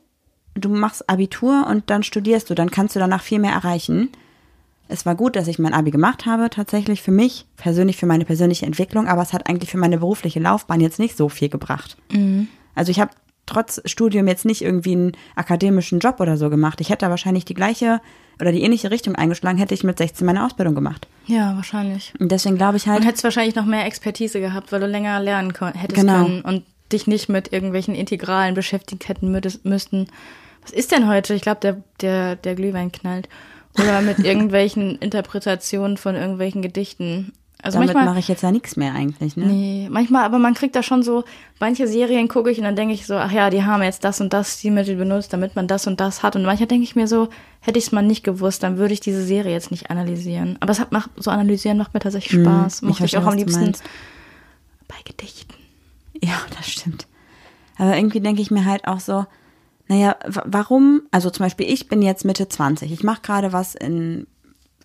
[0.55, 4.11] du machst Abitur und dann studierst du, dann kannst du danach viel mehr erreichen.
[4.89, 8.25] Es war gut, dass ich mein Abi gemacht habe, tatsächlich für mich, persönlich für meine
[8.25, 11.97] persönliche Entwicklung, aber es hat eigentlich für meine berufliche Laufbahn jetzt nicht so viel gebracht.
[12.75, 13.11] Also ich habe
[13.49, 16.81] trotz Studium jetzt nicht irgendwie einen akademischen Job oder so gemacht.
[16.81, 18.01] Ich hätte da wahrscheinlich die gleiche
[18.41, 21.09] oder die ähnliche Richtung eingeschlagen, hätte ich mit 16 meine Ausbildung gemacht.
[21.27, 22.13] Ja, wahrscheinlich.
[22.21, 23.01] Und deswegen glaube ich halt.
[23.01, 26.25] Und hättest wahrscheinlich noch mehr Expertise gehabt, weil du länger lernen hättest Genau.
[26.25, 29.31] können und dich nicht mit irgendwelchen Integralen beschäftigt hätten
[29.65, 30.07] müssten.
[30.63, 31.35] Was ist denn heute?
[31.35, 33.29] Ich glaube, der, der, der Glühwein knallt.
[33.79, 37.33] Oder mit irgendwelchen Interpretationen von irgendwelchen Gedichten.
[37.61, 39.47] Also damit manchmal, mache ich jetzt ja nichts mehr eigentlich, ne?
[39.47, 41.25] Nee, manchmal, aber man kriegt da schon so,
[41.59, 44.21] manche Serien gucke ich und dann denke ich so, ach ja, die haben jetzt das
[44.21, 46.37] und das Stilmittel benutzt, damit man das und das hat.
[46.37, 47.29] Und manchmal denke ich mir so,
[47.61, 50.57] hätte ich es mal nicht gewusst, dann würde ich diese Serie jetzt nicht analysieren.
[50.61, 52.77] Aber es hat macht, so analysieren macht mir tatsächlich Spaß.
[52.77, 53.73] ich Mochte ich verstehe, auch am liebsten
[54.87, 55.55] bei Gedichten.
[56.23, 57.07] Ja, das stimmt.
[57.77, 59.27] Aber irgendwie denke ich mir halt auch so,
[59.89, 63.75] naja, wa- warum, also zum Beispiel ich bin jetzt Mitte 20, ich mache gerade was
[63.75, 64.27] in,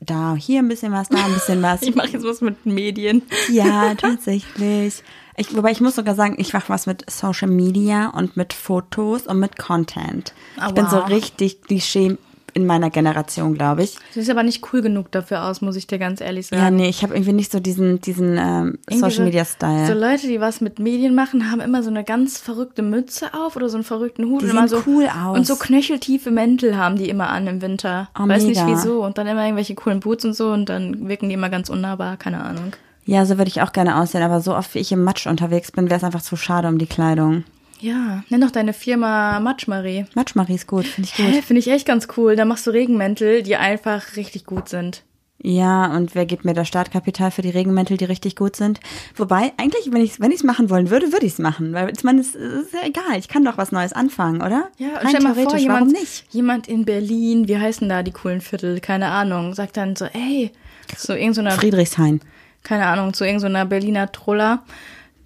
[0.03, 1.81] da, hier ein bisschen was, da ein bisschen was.
[1.81, 3.23] Ich mache jetzt was mit Medien.
[3.49, 5.03] Ja, tatsächlich.
[5.35, 9.27] Ich, wobei ich muss sogar sagen, ich mache was mit Social Media und mit Fotos
[9.27, 10.33] und mit Content.
[10.57, 11.09] Ah, ich bin so wow.
[11.09, 12.17] richtig Klischee
[12.53, 13.95] in meiner Generation, glaube ich.
[13.95, 16.61] Du siehst aber nicht cool genug dafür aus, muss ich dir ganz ehrlich sagen.
[16.61, 19.87] Ja, nee, ich habe irgendwie nicht so diesen, diesen ähm, Social so- Media Style.
[19.87, 23.55] So Leute, die was mit Medien machen, haben immer so eine ganz verrückte Mütze auf
[23.55, 24.41] oder so einen verrückten Hut.
[24.41, 25.37] Die und immer sehen so, cool aus.
[25.37, 28.09] Und so knöcheltiefe Mäntel haben die immer an im Winter.
[28.17, 28.65] Oh, Weiß mega.
[28.65, 29.03] nicht wieso.
[29.03, 32.17] Und dann immer irgendwelche coolen Boots und so und dann wirken die immer ganz unnahbar,
[32.17, 32.73] keine Ahnung.
[33.05, 35.71] ja, so würde ich auch gerne aussehen, aber so oft wie ich im Matsch unterwegs
[35.71, 37.43] bin, wäre es einfach zu schade um die Kleidung.
[37.83, 40.05] Ja, nenn doch deine Firma Matschmarie.
[40.15, 41.43] Matschmarie ist gut, finde ich gut.
[41.43, 42.37] Finde ich echt ganz cool.
[42.37, 45.03] Da machst du Regenmäntel, die einfach richtig gut sind.
[45.41, 48.79] Ja, und wer gibt mir das Startkapital für die Regenmäntel, die richtig gut sind?
[49.17, 51.73] Wobei, eigentlich, wenn ich es wenn ich's machen wollen würde, würde ich es machen.
[51.73, 53.19] Weil ich meine, es ist ja egal.
[53.19, 54.69] Ich kann doch was Neues anfangen, oder?
[54.77, 56.23] Ja, Rein stell mal vor, jemand, nicht?
[56.29, 58.79] jemand in Berlin, wie heißen da die coolen Viertel?
[58.79, 60.53] Keine Ahnung, sagt dann so, ey,
[60.95, 62.21] so irgend so einer Friedrichshain.
[62.63, 64.63] keine Ahnung, zu irgendeiner Berliner Troller.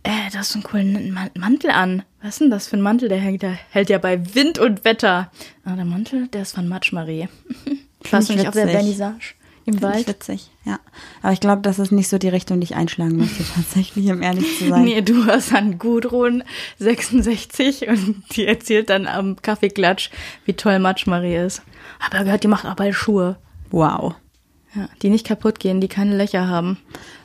[0.07, 2.03] Äh, du hast so einen coolen Man- Mantel an.
[2.21, 3.09] Was ist denn das für ein Mantel?
[3.09, 5.31] Der hält, der hält ja bei Wind und Wetter.
[5.65, 7.27] Ah, der Mantel, der ist von Matschmarie.
[8.03, 8.67] Ich nicht auf der.
[8.69, 9.33] Vernissage
[9.65, 10.07] im Finde ich Wald?
[10.07, 10.79] witzig, ja.
[11.21, 14.21] Aber ich glaube, das ist nicht so die Richtung, die ich einschlagen möchte, tatsächlich, um
[14.23, 14.85] ehrlich zu sein.
[14.85, 16.41] Nee, du hast an Gudrun
[16.79, 20.09] 66 und die erzählt dann am Kaffeeklatsch,
[20.45, 21.63] wie toll Matschmarie ist.
[21.99, 23.37] Aber gehört, die macht auch bald Schuhe.
[23.69, 24.15] Wow.
[24.73, 26.77] Ja, die nicht kaputt gehen, die keine Löcher haben.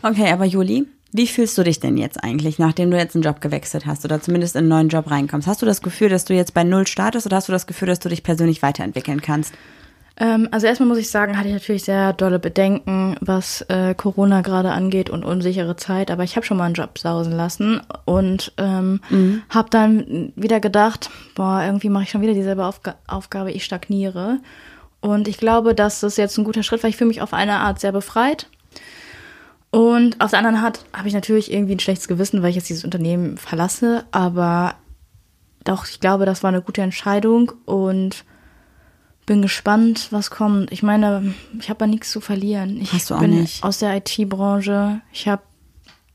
[0.02, 3.40] Okay, aber Juli, wie fühlst du dich denn jetzt eigentlich, nachdem du jetzt einen Job
[3.40, 5.46] gewechselt hast oder zumindest in einen neuen Job reinkommst?
[5.46, 7.88] Hast du das Gefühl, dass du jetzt bei Null startest oder hast du das Gefühl,
[7.88, 9.54] dass du dich persönlich weiterentwickeln kannst?
[10.16, 14.40] Ähm, also erstmal muss ich sagen, hatte ich natürlich sehr dolle Bedenken, was äh, Corona
[14.40, 16.10] gerade angeht und unsichere Zeit.
[16.10, 19.00] Aber ich habe schon mal einen Job sausen lassen und ähm,
[19.50, 24.38] habe dann wieder gedacht, boah, irgendwie mache ich schon wieder dieselbe Aufga Aufgabe, ich stagniere.
[25.00, 26.88] Und ich glaube, dass das jetzt ein guter Schritt war.
[26.88, 28.46] Ich fühle mich auf eine Art sehr befreit.
[29.72, 32.68] Und auf der anderen Art habe ich natürlich irgendwie ein schlechtes Gewissen, weil ich jetzt
[32.68, 34.04] dieses Unternehmen verlasse.
[34.12, 34.74] Aber
[35.64, 38.24] doch, ich glaube, das war eine gute Entscheidung und
[39.24, 40.70] bin gespannt, was kommt.
[40.72, 42.80] Ich meine, ich habe ja nichts zu verlieren.
[42.82, 43.64] Ich Hast du auch bin nicht.
[43.64, 45.00] aus der IT-Branche.
[45.10, 45.42] Ich habe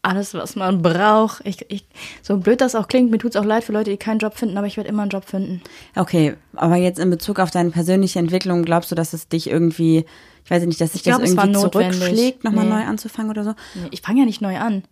[0.08, 1.42] alles, was man braucht.
[1.46, 1.86] Ich, ich,
[2.22, 4.58] so blöd das auch klingt, mir tut's auch leid für Leute, die keinen Job finden,
[4.58, 5.62] aber ich werde immer einen Job finden.
[5.96, 10.06] Okay, aber jetzt in Bezug auf deine persönliche Entwicklung, glaubst du, dass es dich irgendwie,
[10.46, 12.72] ich weiß nicht, dass sich das es irgendwie zurückschlägt, nochmal Nee.
[12.72, 13.52] neu anzufangen oder so?
[13.76, 14.84] Nee, Ich fange ja nicht neu an.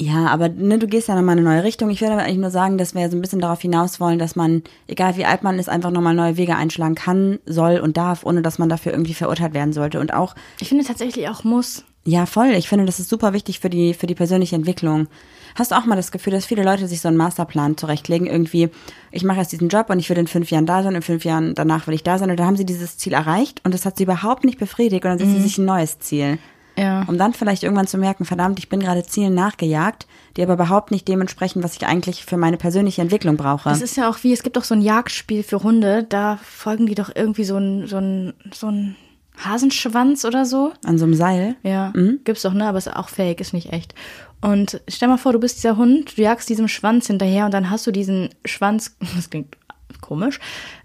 [0.00, 1.88] Ja, aber ne, du gehst ja nochmal in eine neue Richtung.
[1.88, 4.34] Ich würde aber eigentlich nur sagen, dass wir so ein bisschen darauf hinaus wollen, dass
[4.34, 8.24] man, egal wie alt man ist, einfach nochmal neue Wege einschlagen kann, soll und darf,
[8.26, 10.00] ohne dass man dafür irgendwie verurteilt werden sollte.
[10.00, 11.84] Und auch, Ich finde tatsächlich auch muss.
[12.04, 15.08] Ja voll, ich finde, das ist super wichtig für die, für die persönliche Entwicklung.
[15.54, 18.70] Hast du auch mal das Gefühl, dass viele Leute sich so einen Masterplan zurechtlegen, irgendwie,
[19.12, 21.24] ich mache jetzt diesen Job und ich will in fünf Jahren da sein, in fünf
[21.24, 23.86] Jahren danach will ich da sein und dann haben sie dieses Ziel erreicht und das
[23.86, 26.38] hat sie überhaupt nicht befriedigt und dann setzen sie sich ein neues Ziel.
[26.76, 27.04] Ja.
[27.06, 30.90] Um dann vielleicht irgendwann zu merken, verdammt, ich bin gerade Zielen nachgejagt, die aber überhaupt
[30.90, 33.68] nicht dementsprechend, was ich eigentlich für meine persönliche Entwicklung brauche.
[33.68, 36.86] Das ist ja auch wie, es gibt doch so ein Jagdspiel für Hunde, da folgen
[36.86, 38.96] die doch irgendwie so ein, so ein, so ein
[39.38, 40.72] Hasenschwanz oder so.
[40.84, 41.56] An so einem Seil.
[41.62, 41.92] Ja,
[42.24, 42.66] gibt's doch, ne?
[42.66, 43.94] Aber ist auch fake, ist nicht echt.
[44.40, 47.70] Und stell mal vor, du bist dieser Hund, du jagst diesem Schwanz hinterher und dann
[47.70, 49.56] hast du diesen Schwanz, das klingt
[50.00, 50.38] komisch,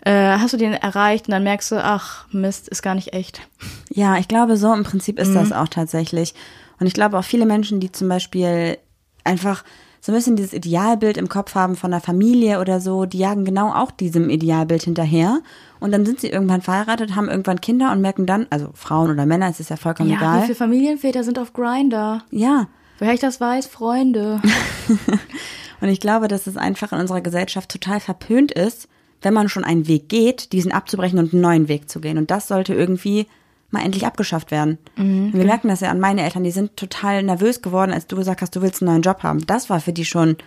[0.06, 3.42] äh, hast du den erreicht und dann merkst du, ach Mist, ist gar nicht echt.
[3.90, 6.34] Ja, ich glaube, so im Prinzip ist das auch tatsächlich.
[6.80, 8.78] Und ich glaube auch viele Menschen, die zum Beispiel
[9.26, 9.66] einfach
[10.02, 13.44] so ein bisschen dieses Idealbild im Kopf haben von einer Familie oder so, die jagen
[13.44, 15.42] genau auch diesem Idealbild hinterher.
[15.80, 19.26] Und dann sind sie irgendwann verheiratet, haben irgendwann Kinder und merken dann, also Frauen oder
[19.26, 20.40] Männer, es ist ja vollkommen Ja, egal.
[20.40, 22.24] wie viele Familienväter sind auf Grinder?
[22.32, 22.68] Ja.
[23.00, 24.42] Woher ich das weiß, Freunde.
[25.82, 28.90] Und ich glaube, dass es einfach in unserer Gesellschaft total verpönt ist,
[29.22, 32.18] wenn man schon einen Weg geht, diesen abzubrechen und einen neuen Weg zu gehen.
[32.18, 33.28] Und das sollte irgendwie
[33.72, 34.78] mal endlich abgeschafft werden.
[34.98, 38.16] Und wir merken das ja an meine Eltern, die sind total nervös geworden, als du
[38.16, 39.46] gesagt hast, du willst einen neuen Job haben.
[39.46, 40.38] Das war für die schon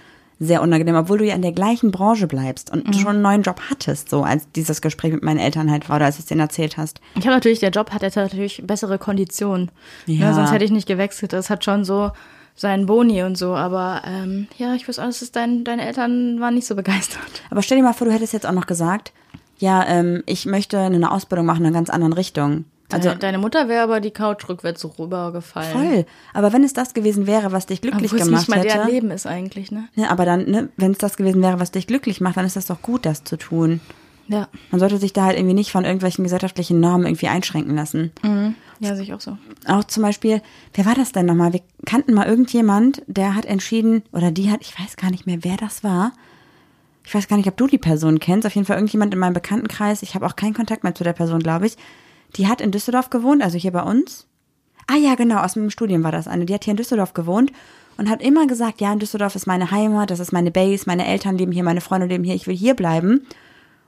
[0.42, 3.60] sehr unangenehm, obwohl du ja in der gleichen Branche bleibst und schon einen neuen Job
[3.70, 6.40] hattest, so als dieses Gespräch mit meinen Eltern halt war oder als du es denen
[6.40, 7.00] erzählt hast.
[7.14, 9.70] Ich habe natürlich, der Job hat jetzt natürlich bessere Konditionen.
[10.06, 10.26] Ja.
[10.26, 10.34] Ja.
[10.34, 11.32] sonst hätte ich nicht gewechselt.
[11.32, 12.10] Das hat schon so
[12.54, 13.54] seinen Boni und so.
[13.54, 17.22] Aber ähm, ja, ich weiß auch, dass dein, deine Eltern waren nicht so begeistert.
[17.50, 19.12] Aber stell dir mal vor, du hättest jetzt auch noch gesagt,
[19.58, 22.64] ja, ähm, ich möchte eine Ausbildung machen in einer ganz anderen Richtung.
[22.92, 25.72] Also Also deine Mutter wäre aber die Couch rückwärts rübergefallen.
[25.72, 26.06] voll.
[26.34, 28.68] Aber wenn es das gewesen wäre, was dich glücklich Obwohl es gemacht nicht mal hätte.
[28.68, 29.88] deren Leben ist eigentlich, ne?
[29.94, 32.56] Ne, aber dann, ne, wenn es das gewesen wäre, was dich glücklich macht, dann ist
[32.56, 33.80] das doch gut, das zu tun.
[34.28, 34.48] Ja.
[34.70, 38.12] Man sollte sich da halt irgendwie nicht von irgendwelchen gesellschaftlichen Normen irgendwie einschränken lassen.
[38.78, 39.36] Ja, sehe ich auch so.
[39.66, 40.40] Auch zum Beispiel,
[40.74, 41.52] wer war das denn nochmal?
[41.52, 45.38] Wir kannten mal irgendjemand, der hat entschieden, oder die hat, ich weiß gar nicht mehr,
[45.42, 46.12] wer das war.
[47.04, 48.46] Ich weiß gar nicht, ob du die Person kennst.
[48.46, 50.02] Auf jeden Fall irgendjemand in meinem Bekanntenkreis.
[50.02, 51.76] Ich habe auch keinen Kontakt mehr zu der Person, glaube ich.
[52.36, 54.26] Die hat in Düsseldorf gewohnt, also hier bei uns.
[54.86, 56.46] Ah ja, genau, aus meinem Studium war das eine.
[56.46, 57.52] Die hat hier in Düsseldorf gewohnt
[57.96, 61.06] und hat immer gesagt, ja, in Düsseldorf ist meine Heimat, das ist meine Base, meine
[61.06, 63.26] Eltern leben hier, meine Freunde leben hier, ich will hier bleiben.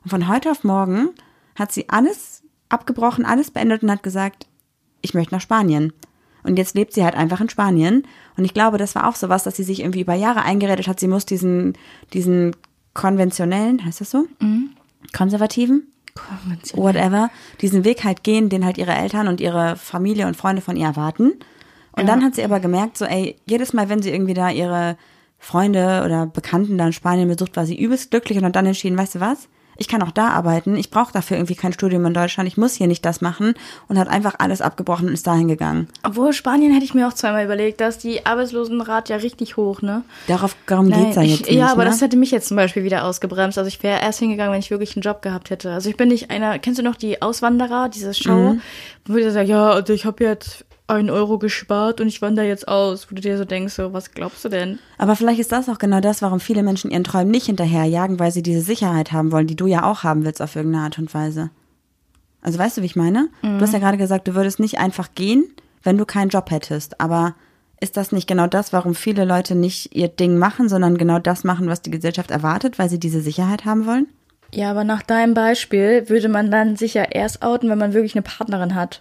[0.03, 1.11] Und von heute auf morgen
[1.55, 4.47] hat sie alles abgebrochen, alles beendet und hat gesagt,
[5.01, 5.93] ich möchte nach Spanien.
[6.43, 8.07] Und jetzt lebt sie halt einfach in Spanien.
[8.37, 11.01] Und ich glaube, das war auch sowas, dass sie sich irgendwie über Jahre eingeredet hat,
[11.01, 11.77] sie muss diesen,
[12.13, 12.55] diesen
[12.93, 14.27] konventionellen, heißt das so?
[15.13, 15.89] Konservativen?
[16.75, 20.77] Whatever, diesen Weg halt gehen, den halt ihre Eltern und ihre Familie und Freunde von
[20.77, 21.35] ihr erwarten.
[21.93, 24.97] Und dann hat sie aber gemerkt, so, ey, jedes Mal, wenn sie irgendwie da ihre
[25.39, 28.99] Freunde oder Bekannten da in Spanien besucht, war sie übelst glücklich und hat dann entschieden,
[28.99, 29.49] weißt du was?
[29.77, 32.75] Ich kann auch da arbeiten, ich brauche dafür irgendwie kein Studium in Deutschland, ich muss
[32.75, 33.55] hier nicht das machen
[33.89, 35.89] und hat einfach alles abgebrochen und ist dahin gegangen.
[36.03, 39.83] Obwohl Spanien hätte ich mir auch zweimal überlegt, da ist die Arbeitslosenrate ja richtig hoch,
[39.83, 40.03] ne?
[40.27, 41.91] Darauf, darum geht's ja ich, jetzt ja, nicht, aber ne?
[41.91, 43.59] das hätte mich jetzt zum Beispiel wieder ausgebremst.
[43.59, 45.73] Also ich wäre erst hingegangen, wenn ich wirklich einen Job gehabt hätte.
[45.73, 48.61] Also ich bin nicht einer, kennst du noch die Auswanderer, diese Show, Mhm.
[49.07, 52.69] wo die sagen, ja, also ich habe jetzt einen Euro gespart und ich wandere jetzt
[52.69, 54.79] aus, wo du dir so denkst, so, was glaubst du denn?
[54.99, 58.33] Aber vielleicht ist das auch genau das, warum viele Menschen ihren Träumen nicht hinterherjagen, weil
[58.33, 61.13] sie diese Sicherheit haben wollen, die du ja auch haben willst auf irgendeine Art und
[61.15, 61.51] Weise.
[62.43, 63.29] Also weißt du, wie ich meine?
[63.41, 65.45] Du hast ja gerade gesagt, du würdest nicht einfach gehen,
[65.83, 67.01] wenn du keinen Job hättest.
[67.01, 67.35] Aber
[67.81, 71.45] ist das nicht genau das, warum viele Leute nicht ihr Ding machen, sondern genau das
[71.45, 74.09] machen, was die Gesellschaft erwartet, weil sie diese Sicherheit haben wollen?
[74.53, 78.23] Ja, aber nach deinem Beispiel würde man dann sicher erst outen, wenn man wirklich eine
[78.23, 79.01] Partnerin hat.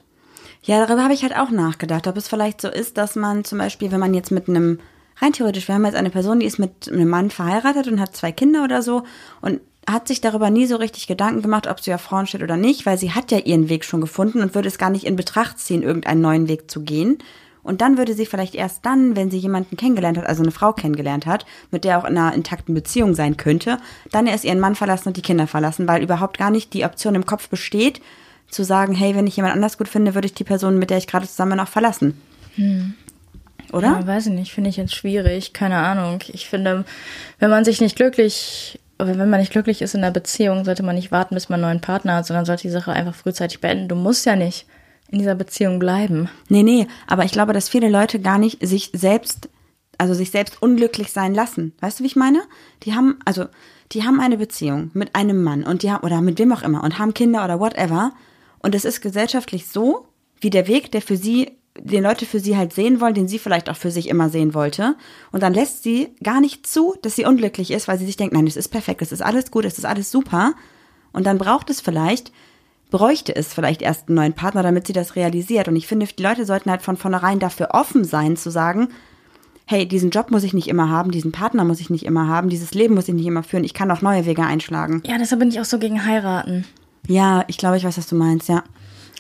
[0.65, 3.58] Ja, darüber habe ich halt auch nachgedacht, ob es vielleicht so ist, dass man zum
[3.58, 4.80] Beispiel, wenn man jetzt mit einem,
[5.17, 8.15] rein theoretisch, wir haben jetzt eine Person, die ist mit einem Mann verheiratet und hat
[8.15, 9.04] zwei Kinder oder so
[9.41, 12.56] und hat sich darüber nie so richtig Gedanken gemacht, ob sie auf Frauen steht oder
[12.56, 15.17] nicht, weil sie hat ja ihren Weg schon gefunden und würde es gar nicht in
[15.17, 17.17] Betracht ziehen, irgendeinen neuen Weg zu gehen.
[17.62, 20.71] Und dann würde sie vielleicht erst dann, wenn sie jemanden kennengelernt hat, also eine Frau
[20.71, 23.80] kennengelernt hat, mit der auch in einer intakten Beziehung sein könnte,
[24.12, 27.15] dann erst ihren Mann verlassen und die Kinder verlassen, weil überhaupt gar nicht die Option
[27.15, 28.02] im Kopf besteht,
[28.49, 30.97] zu sagen, hey, wenn ich jemand anders gut finde, würde ich die Person, mit der
[30.97, 32.21] ich gerade zusammen bin, auch verlassen.
[33.71, 33.88] Oder?
[33.88, 36.19] Ja, weiß ich nicht, finde ich jetzt schwierig, keine Ahnung.
[36.27, 36.86] Ich finde,
[37.39, 40.95] wenn man sich nicht glücklich, wenn man nicht glücklich ist in einer Beziehung, sollte man
[40.95, 43.88] nicht warten, bis man einen neuen Partner hat, sondern sollte die Sache einfach frühzeitig beenden.
[43.88, 44.67] Du musst ja nicht
[45.10, 46.29] in dieser Beziehung bleiben.
[46.49, 49.49] Nee, nee, aber ich glaube, dass viele Leute gar nicht sich selbst,
[49.97, 51.73] also sich selbst unglücklich sein lassen.
[51.82, 52.41] Weißt du, wie ich meine?
[52.84, 53.45] Die haben, also,
[53.91, 56.84] die haben eine Beziehung mit einem Mann und die haben, oder mit wem auch immer
[56.84, 58.12] und haben Kinder oder whatever.
[58.63, 60.08] Und es ist gesellschaftlich so,
[60.41, 63.38] wie der Weg, der für sie, den Leute für sie halt sehen wollen, den sie
[63.38, 64.95] vielleicht auch für sich immer sehen wollte.
[65.32, 68.34] Und dann lässt sie gar nicht zu, dass sie unglücklich ist, weil sie sich denkt,
[68.34, 70.54] nein, es ist perfekt, es ist alles gut, es ist alles super.
[71.12, 72.32] Und dann braucht es vielleicht,
[72.89, 75.67] bräuchte es vielleicht erst einen neuen Partner, damit sie das realisiert.
[75.67, 78.89] Und ich finde, die Leute sollten halt von vornherein dafür offen sein, zu sagen,
[79.65, 82.49] hey, diesen Job muss ich nicht immer haben, diesen Partner muss ich nicht immer haben,
[82.49, 85.02] dieses Leben muss ich nicht immer führen, ich kann auch neue Wege einschlagen.
[85.06, 86.65] Ja, deshalb bin ich auch so gegen heiraten.
[87.07, 88.63] Ja, ich glaube, ich weiß, was du meinst, ja.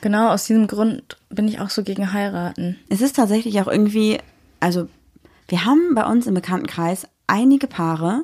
[0.01, 2.77] Genau, aus diesem Grund bin ich auch so gegen heiraten.
[2.89, 4.19] Es ist tatsächlich auch irgendwie,
[4.59, 4.87] also
[5.47, 8.23] wir haben bei uns im Bekanntenkreis einige Paare,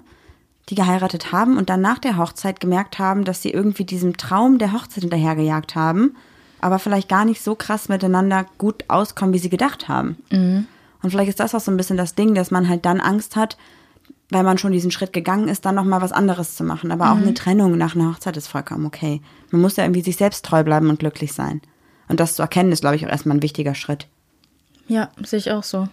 [0.69, 4.57] die geheiratet haben und dann nach der Hochzeit gemerkt haben, dass sie irgendwie diesem Traum
[4.57, 6.15] der Hochzeit hinterhergejagt haben,
[6.62, 10.17] aber vielleicht gar nicht so krass miteinander gut auskommen, wie sie gedacht haben.
[11.01, 13.35] Und vielleicht ist das auch so ein bisschen das Ding, dass man halt dann Angst
[13.35, 13.57] hat,
[14.30, 16.92] weil man schon diesen Schritt gegangen ist, dann nochmal was anderes zu machen.
[16.92, 19.21] Aber auch eine Trennung nach einer Hochzeit ist vollkommen okay.
[19.52, 21.62] Man muss ja irgendwie sich selbst treu bleiben und glücklich sein.
[22.08, 24.08] Und das zu erkennen, ist, glaube ich, auch erstmal ein wichtiger Schritt.
[24.88, 25.88] Ja, sehe ich auch so.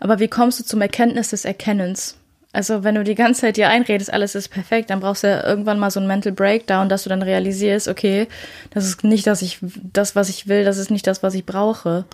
[0.00, 2.16] Aber wie kommst du zum Erkenntnis des Erkennens?
[2.52, 5.44] Also wenn du die ganze Zeit dir einredest, alles ist perfekt, dann brauchst du ja
[5.44, 8.28] irgendwann mal so einen Mental Breakdown, dass du dann realisierst, okay,
[8.70, 9.58] das ist nicht, dass ich
[9.92, 12.06] das, was ich will, das ist nicht das, was ich brauche.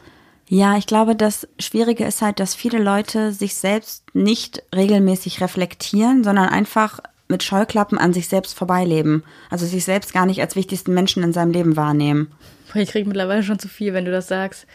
[0.49, 6.24] Ja, ich glaube, das Schwierige ist halt, dass viele Leute sich selbst nicht regelmäßig reflektieren,
[6.24, 9.24] sondern einfach mit Scheuklappen an sich selbst vorbeileben.
[9.51, 12.32] Also sich selbst gar nicht als wichtigsten Menschen in seinem Leben wahrnehmen.
[12.74, 14.66] Ich krieg mittlerweile schon zu viel, wenn du das sagst.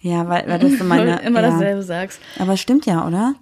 [0.00, 1.20] Ja, weil, weil das so meine.
[1.26, 1.50] Immer ja.
[1.50, 2.20] dasselbe sagst.
[2.38, 3.34] Aber es stimmt ja, oder?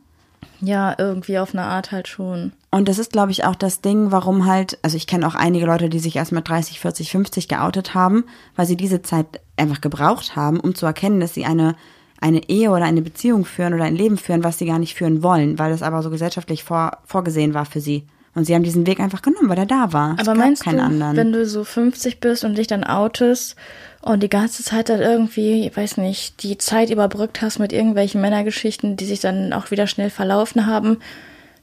[0.61, 2.53] Ja, irgendwie auf eine Art halt schon.
[2.71, 5.67] Und das ist, glaube ich, auch das Ding, warum halt, also ich kenne auch einige
[5.67, 9.81] Leute, die sich erst mit 30, 40, 50 geoutet haben, weil sie diese Zeit einfach
[9.81, 11.77] gebraucht haben, um zu erkennen, dass sie eine,
[12.21, 15.23] eine Ehe oder eine Beziehung führen oder ein Leben führen, was sie gar nicht führen
[15.23, 18.07] wollen, weil das aber so gesellschaftlich vor, vorgesehen war für sie.
[18.37, 20.13] Und sie haben diesen Weg einfach genommen, weil er da war.
[20.13, 21.17] Es Aber gab meinst keinen du, anderen.
[21.17, 23.57] wenn du so 50 bist und dich dann outest
[24.03, 28.21] und die ganze Zeit dann irgendwie, ich weiß nicht, die Zeit überbrückt hast mit irgendwelchen
[28.21, 30.99] Männergeschichten, die sich dann auch wieder schnell verlaufen haben,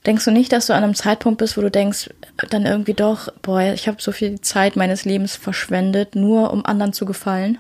[0.08, 2.10] denkst du nicht, dass du an einem Zeitpunkt bist, wo du denkst,
[2.50, 6.92] dann irgendwie doch, boah, ich habe so viel Zeit meines Lebens verschwendet, nur um anderen
[6.92, 7.60] zu gefallen?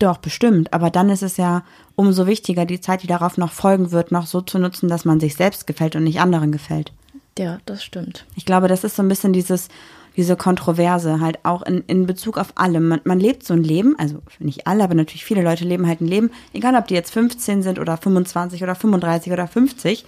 [0.00, 0.72] Doch, bestimmt.
[0.72, 1.62] Aber dann ist es ja
[1.94, 5.20] umso wichtiger, die Zeit, die darauf noch folgen wird, noch so zu nutzen, dass man
[5.20, 6.92] sich selbst gefällt und nicht anderen gefällt.
[7.38, 8.26] Ja, das stimmt.
[8.36, 9.68] Ich glaube, das ist so ein bisschen dieses,
[10.16, 12.80] diese Kontroverse halt auch in, in Bezug auf alle.
[12.80, 16.00] Man, man lebt so ein Leben, also nicht alle, aber natürlich viele Leute leben halt
[16.00, 20.04] ein Leben, egal ob die jetzt 15 sind oder 25 oder 35 oder 50,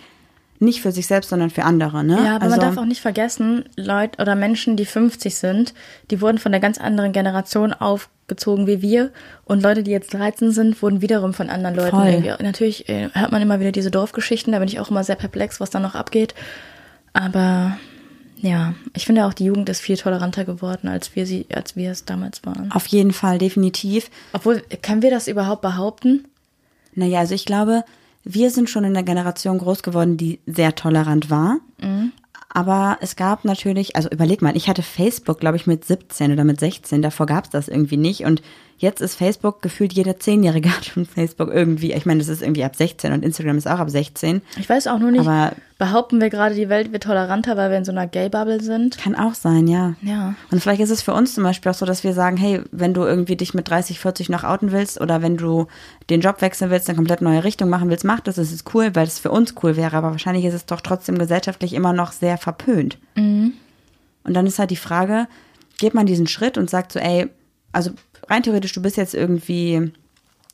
[0.62, 2.04] nicht für sich selbst, sondern für andere.
[2.04, 2.18] Ne?
[2.24, 5.74] Ja, aber also, man darf auch nicht vergessen, Leute oder Menschen, die 50 sind,
[6.10, 9.10] die wurden von einer ganz anderen Generation aufgezogen wie wir.
[9.44, 11.96] Und Leute, die jetzt 13 sind, wurden wiederum von anderen Leuten.
[11.96, 12.36] Voll.
[12.40, 15.58] Natürlich äh, hört man immer wieder diese Dorfgeschichten, da bin ich auch immer sehr perplex,
[15.60, 16.34] was da noch abgeht.
[17.12, 17.76] Aber
[18.36, 21.92] ja, ich finde auch, die Jugend ist viel toleranter geworden, als wir sie, als wir
[21.92, 22.72] es damals waren.
[22.72, 24.10] auf jeden Fall, definitiv.
[24.32, 26.24] Obwohl, können wir das überhaupt behaupten?
[26.94, 27.84] Naja, also ich glaube,
[28.24, 31.58] wir sind schon in der Generation groß geworden, die sehr tolerant war.
[32.54, 36.44] Aber es gab natürlich, also überleg mal, ich hatte Facebook, glaube ich, mit 17 oder
[36.44, 38.24] mit 16, davor gab es das irgendwie nicht.
[38.24, 38.42] Und
[38.82, 41.92] jetzt ist Facebook gefühlt jeder Zehnjährige hat schon Facebook irgendwie.
[41.92, 44.42] Ich meine, das ist irgendwie ab 16 und Instagram ist auch ab 16.
[44.58, 47.78] Ich weiß auch nur nicht, Aber- behaupten wir gerade, die Welt wird toleranter, weil wir
[47.78, 48.98] in so einer Gay-Bubble sind?
[48.98, 49.94] Kann auch sein, ja.
[50.02, 50.34] Ja.
[50.52, 52.94] Und vielleicht ist es für uns zum Beispiel auch so, dass wir sagen, hey, wenn
[52.94, 55.66] du irgendwie dich mit 30, 40 noch outen willst oder wenn du
[56.10, 58.36] den Job wechseln willst, eine komplett neue Richtung machen willst, mach das.
[58.36, 59.96] Das ist cool, weil es für uns cool wäre.
[59.96, 62.98] Aber wahrscheinlich ist es doch trotzdem gesellschaftlich immer noch sehr verpönt.
[63.16, 63.54] Und
[64.24, 65.26] dann ist halt die Frage,
[65.78, 67.28] geht man diesen Schritt und sagt so, ey,
[67.72, 67.90] also
[68.28, 69.92] rein theoretisch, du bist jetzt irgendwie,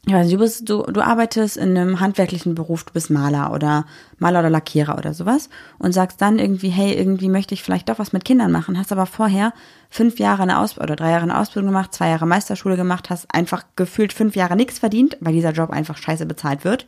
[0.07, 3.53] ich weiß nicht, du, bist, du, du arbeitest in einem handwerklichen Beruf, du bist Maler
[3.53, 3.85] oder
[4.19, 5.49] Maler oder Lackierer oder sowas
[5.79, 8.93] und sagst dann irgendwie, hey, irgendwie möchte ich vielleicht doch was mit Kindern machen, hast
[8.93, 9.53] aber vorher
[9.91, 13.33] fünf Jahre eine Ausbildung oder drei Jahre eine Ausbildung gemacht, zwei Jahre Meisterschule gemacht, hast
[13.35, 16.87] einfach gefühlt fünf Jahre nichts verdient, weil dieser Job einfach scheiße bezahlt wird,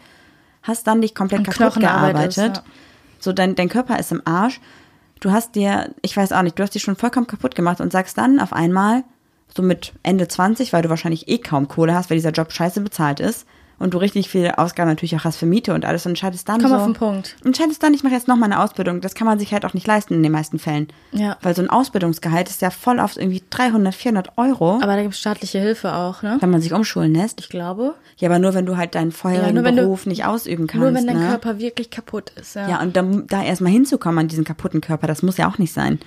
[0.62, 2.28] hast dann dich komplett Und kaputt gearbeitet.
[2.28, 2.62] ist, ja.
[3.18, 4.61] So, dein, dein Körper ist im Arsch.
[5.20, 7.93] Du hast dir, ich weiß auch nicht, du hast dich schon vollkommen kaputt gemacht und
[7.93, 9.05] sagst dann auf einmal,
[9.57, 12.81] so mit Ende 20, weil du wahrscheinlich eh kaum Kohle hast, weil dieser Job scheiße
[12.81, 13.47] bezahlt ist
[13.79, 16.61] und du richtig viele Ausgaben natürlich auch hast für Miete und alles und entscheidest dann
[16.61, 16.77] Komm so.
[16.77, 17.37] auf den Punkt.
[17.47, 19.01] Entscheidest dann, ich mache jetzt noch mal eine Ausbildung.
[19.01, 20.89] Das kann man sich halt auch nicht leisten in den meisten Fällen.
[21.13, 21.39] Ja.
[21.41, 25.15] Weil so ein Ausbildungsgehalt ist ja voll oft irgendwie 300, 400 Euro, Aber da gibt
[25.15, 26.37] es staatliche Hilfe auch, ne?
[26.41, 27.41] wenn man sich umschulen lässt.
[27.41, 27.95] Ich glaube.
[28.19, 30.85] Ja, aber nur wenn du halt deinen vorherigen nur wenn du- Beruf nicht ausüben kannst.
[30.85, 31.29] Nur wenn dein ne?
[31.29, 32.69] Körper wirklich kaputt ist, ja.
[32.69, 35.73] Ja, und da, da erstmal hinzukommen an diesen kaputten Körper, das muss ja auch nicht
[35.73, 35.99] sein.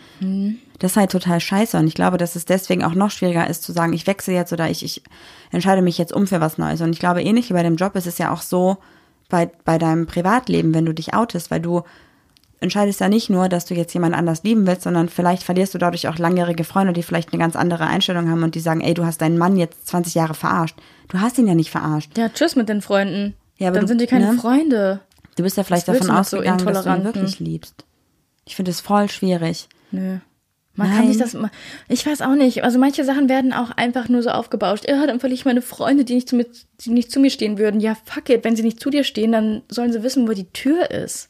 [0.80, 1.78] Das ist halt total scheiße.
[1.78, 4.52] Und ich glaube, dass es deswegen auch noch schwieriger ist zu sagen, ich wechsle jetzt
[4.54, 5.04] oder ich, ich
[5.52, 6.82] entscheide mich jetzt um für was Neues.
[6.82, 8.78] Und ich glaube, ähnlich wie bei dem Job ist es ja auch so
[9.30, 11.84] bei, bei deinem Privatleben, wenn du dich outest, weil du
[12.60, 15.78] entscheidest ja nicht nur, dass du jetzt jemand anders lieben willst, sondern vielleicht verlierst du
[15.78, 18.94] dadurch auch langjährige Freunde, die vielleicht eine ganz andere Einstellung haben und die sagen, ey,
[18.94, 20.78] du hast deinen Mann jetzt 20 Jahre verarscht.
[21.10, 22.18] Du hast ihn ja nicht verarscht.
[22.18, 23.36] Ja, tschüss mit den Freunden.
[23.58, 24.40] Ja, aber Dann du- sind die keine ne?
[24.40, 25.02] Freunde.
[25.36, 27.86] Du bist ja vielleicht davon mit so ausgegangen, dass du ihn wirklich liebst.
[28.46, 29.68] Ich finde es voll schwierig.
[29.92, 30.18] Nö.
[30.76, 30.98] Man Nein.
[30.98, 31.38] kann sich das.
[31.88, 32.64] Ich weiß auch nicht.
[32.64, 34.86] Also manche Sachen werden auch einfach nur so aufgebauscht.
[34.88, 36.48] Ja, dann verliere ich meine Freunde, die nicht, zu mir,
[36.82, 37.80] die nicht zu mir stehen würden.
[37.80, 38.44] Ja, fuck it.
[38.44, 41.30] Wenn sie nicht zu dir stehen, dann sollen sie wissen, wo die Tür ist.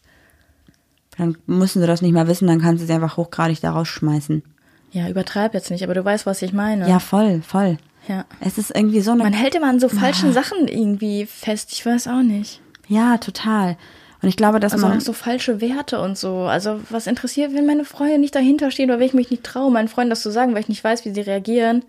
[1.17, 4.43] Dann müssen sie das nicht mehr wissen, dann kannst du sie einfach hochgradig da rausschmeißen.
[4.91, 6.87] Ja, übertreib jetzt nicht, aber du weißt, was ich meine.
[6.87, 7.77] Ja, voll, voll.
[8.07, 8.25] Ja.
[8.39, 9.23] Es ist irgendwie so eine.
[9.23, 11.71] Man hält immer an so falschen Sachen irgendwie fest.
[11.71, 12.61] Ich weiß auch nicht.
[12.87, 13.77] ja, total.
[14.23, 14.97] Und ich glaube, dass Also man.
[14.97, 16.43] auch so falsche Werte und so.
[16.43, 19.69] Also was interessiert, wenn meine Freunde nicht dahinter stehen oder wenn ich mich nicht traue,
[19.69, 21.83] meinen Freunden das zu sagen, weil ich nicht weiß, wie sie reagieren.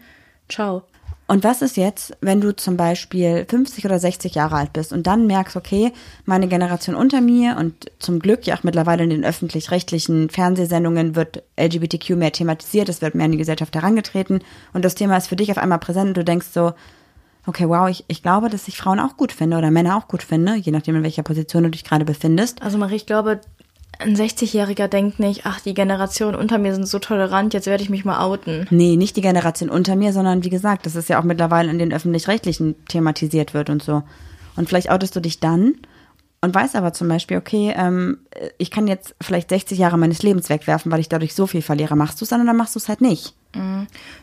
[0.48, 0.82] Ciao.
[1.26, 5.06] Und was ist jetzt, wenn du zum Beispiel 50 oder 60 Jahre alt bist und
[5.06, 5.92] dann merkst, okay,
[6.26, 11.44] meine Generation unter mir und zum Glück ja auch mittlerweile in den öffentlich-rechtlichen Fernsehsendungen wird
[11.58, 14.40] LGBTQ mehr thematisiert, es wird mehr in die Gesellschaft herangetreten
[14.74, 16.72] und das Thema ist für dich auf einmal präsent und du denkst so,
[17.46, 20.22] okay, wow, ich, ich glaube, dass ich Frauen auch gut finde oder Männer auch gut
[20.22, 22.62] finde, je nachdem, in welcher Position du dich gerade befindest.
[22.62, 23.40] Also Marie, ich glaube,
[23.98, 27.90] ein 60-Jähriger denkt nicht, ach, die Generation unter mir sind so tolerant, jetzt werde ich
[27.90, 28.66] mich mal outen.
[28.70, 31.78] Nee, nicht die Generation unter mir, sondern wie gesagt, das ist ja auch mittlerweile in
[31.78, 34.02] den öffentlich-rechtlichen thematisiert wird und so.
[34.56, 35.74] Und vielleicht outest du dich dann
[36.44, 38.18] und weißt aber zum Beispiel, okay, ähm,
[38.58, 41.96] ich kann jetzt vielleicht 60 Jahre meines Lebens wegwerfen, weil ich dadurch so viel verliere.
[41.96, 43.34] Machst du es dann oder machst du es halt nicht?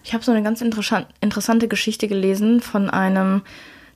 [0.03, 3.41] Ich habe so eine ganz interessant, interessante Geschichte gelesen von einem,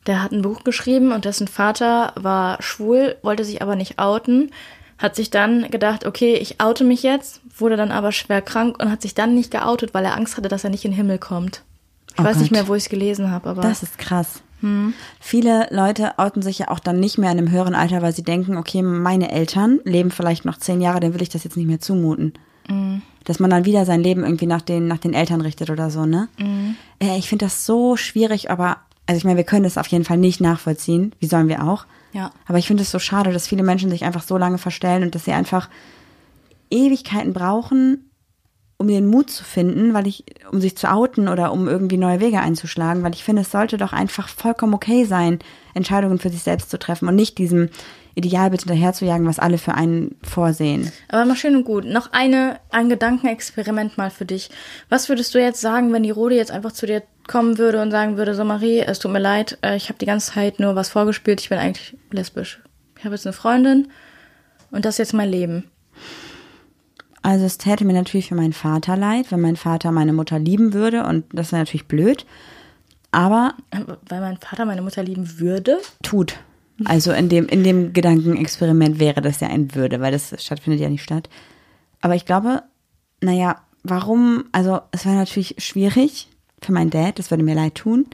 [0.07, 4.51] der hat ein Buch geschrieben und dessen Vater war schwul, wollte sich aber nicht outen,
[4.97, 8.89] hat sich dann gedacht, okay, ich oute mich jetzt, wurde dann aber schwer krank und
[8.89, 11.17] hat sich dann nicht geoutet, weil er Angst hatte, dass er nicht in den Himmel
[11.17, 11.63] kommt.
[12.13, 12.57] Ich Oh weiß nicht Gott.
[12.57, 14.41] mehr, wo ich es gelesen habe, aber Das ist krass.
[15.20, 18.24] Viele Leute outen sich ja auch dann nicht mehr in einem höheren Alter, weil sie
[18.24, 21.68] denken, okay, meine Eltern leben vielleicht noch zehn Jahre, dann will ich das jetzt nicht
[21.68, 22.34] mehr zumuten.
[23.24, 26.05] Dass man dann wieder sein Leben irgendwie nach den, nach den Eltern richtet oder so,
[26.05, 26.30] ne?
[26.99, 30.05] Äh, ich finde das so schwierig, aber, also ich meine, wir können das auf jeden
[30.05, 31.13] Fall nicht nachvollziehen.
[31.20, 31.86] Wie sollen wir auch?
[32.13, 32.32] Ja.
[32.47, 35.13] Aber ich finde es so schade, dass viele Menschen sich einfach so lange verstellen und
[35.13, 35.70] dass sie einfach
[36.72, 38.09] Ewigkeiten brauchen,
[38.78, 42.19] um den Mut zu finden, weil ich, um sich zu outen oder um irgendwie neue
[42.19, 45.39] Wege einzuschlagen, weil ich finde, es sollte doch einfach vollkommen okay sein,
[45.73, 47.69] Entscheidungen für sich selbst zu treffen und nicht diesem
[48.15, 50.91] Idealbild hinterherzujagen, was alle für einen vorsehen.
[51.09, 51.86] Aber mal schön und gut.
[51.86, 54.49] Noch eine, ein Gedankenexperiment mal für dich.
[54.89, 57.91] Was würdest du jetzt sagen, wenn die Rode jetzt einfach zu dir kommen würde und
[57.91, 60.76] sagen würde, so Marie, es tut mir leid, äh, ich habe die ganze Zeit nur
[60.76, 62.61] was vorgespielt, ich bin eigentlich lesbisch.
[62.97, 63.89] Ich habe jetzt eine Freundin
[64.71, 65.69] und das ist jetzt mein Leben.
[67.26, 70.73] Also es täte mir natürlich für meinen Vater leid, wenn mein Vater meine Mutter lieben
[70.73, 72.23] würde und das wäre natürlich blöd.
[73.09, 75.80] Aber Weil mein Vater meine Mutter lieben würde.
[76.03, 76.38] tut.
[76.84, 80.89] Also in dem, in dem Gedankenexperiment wäre das ja ein Würde, weil das stattfindet ja
[80.89, 81.30] nicht statt.
[81.99, 82.61] Aber ich glaube,
[83.21, 86.28] naja, warum, also es wäre natürlich schwierig
[86.61, 88.05] für meinen Dad, das würde mir leid tun.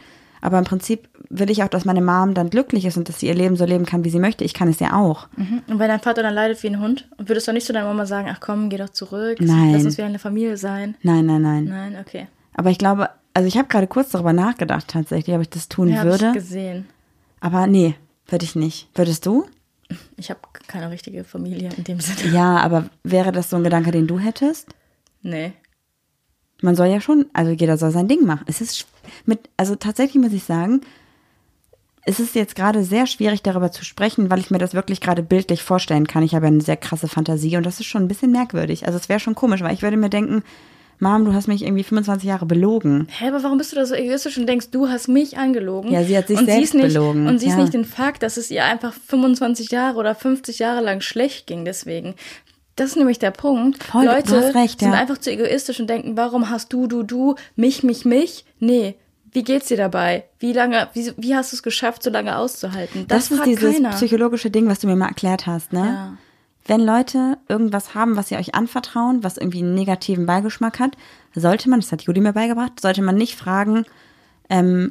[0.42, 3.28] Aber im Prinzip will ich auch, dass meine Mom dann glücklich ist und dass sie
[3.28, 4.44] ihr Leben so leben kann, wie sie möchte.
[4.44, 5.28] Ich kann es ja auch.
[5.38, 8.06] Und wenn dein Vater dann leidet wie ein Hund, würdest du nicht zu deiner Mama
[8.08, 9.72] sagen, ach komm, geh doch zurück, Nein.
[9.74, 10.96] lass uns wieder eine Familie sein.
[11.04, 11.66] Nein, nein, nein.
[11.66, 12.28] Nein, okay.
[12.56, 15.90] Aber ich glaube, also ich habe gerade kurz darüber nachgedacht tatsächlich, ob ich das tun
[15.90, 16.28] Ja, würde.
[16.30, 16.86] ich gesehen.
[17.40, 17.96] Aber nee,
[18.28, 18.90] würde ich nicht.
[18.96, 19.46] Würdest du?
[20.18, 22.34] Ich habe keine richtige Familie in dem Sinne.
[22.34, 24.70] Ja, aber wäre das so ein Gedanke, den du hättest?
[25.22, 25.54] Nee.
[26.62, 28.46] Man soll ja schon, also jeder soll sein Ding machen.
[28.48, 28.86] Es ist
[29.26, 30.82] mit, also tatsächlich muss ich sagen,
[32.04, 35.22] es ist jetzt gerade sehr schwierig darüber zu sprechen, weil ich mir das wirklich gerade
[35.22, 36.24] bildlich vorstellen kann.
[36.24, 38.88] Ich habe ja eine sehr krasse Fantasie und das ist schon ein bisschen merkwürdig.
[38.88, 40.44] Also es wäre schon komisch, weil ich würde mir denken,
[41.02, 43.08] Mom, du hast mich irgendwie 25 Jahre belogen.
[43.10, 45.92] Hä, aber warum bist du da so egoistisch und denkst, du hast mich angelogen?
[45.92, 47.62] Ja, sie hat sich und selbst nicht, belogen, Und siehst ja.
[47.62, 51.66] nicht den Fakt, dass es ihr einfach 25 Jahre oder 50 Jahre lang schlecht ging
[51.66, 52.14] deswegen.
[52.82, 53.84] Das ist nämlich der Punkt.
[53.84, 55.00] Voll, Leute recht, sind ja.
[55.00, 58.44] einfach zu egoistisch und denken, warum hast du, du, du, mich, mich, mich?
[58.60, 58.96] Nee.
[59.32, 60.24] Wie geht's dir dabei?
[60.40, 63.06] Wie lange, wie, wie hast du es geschafft, so lange auszuhalten?
[63.08, 63.92] Das, Das, ist dieses keiner.
[63.92, 65.80] psychologische Ding, was du mir mal erklärt hast, ne?
[65.80, 66.18] Ja.
[66.66, 70.98] Wenn Leute irgendwas haben, was sie euch anvertrauen, was irgendwie einen negativen Beigeschmack hat,
[71.36, 73.86] sollte man, das hat Juli mir beigebracht, sollte man nicht fragen,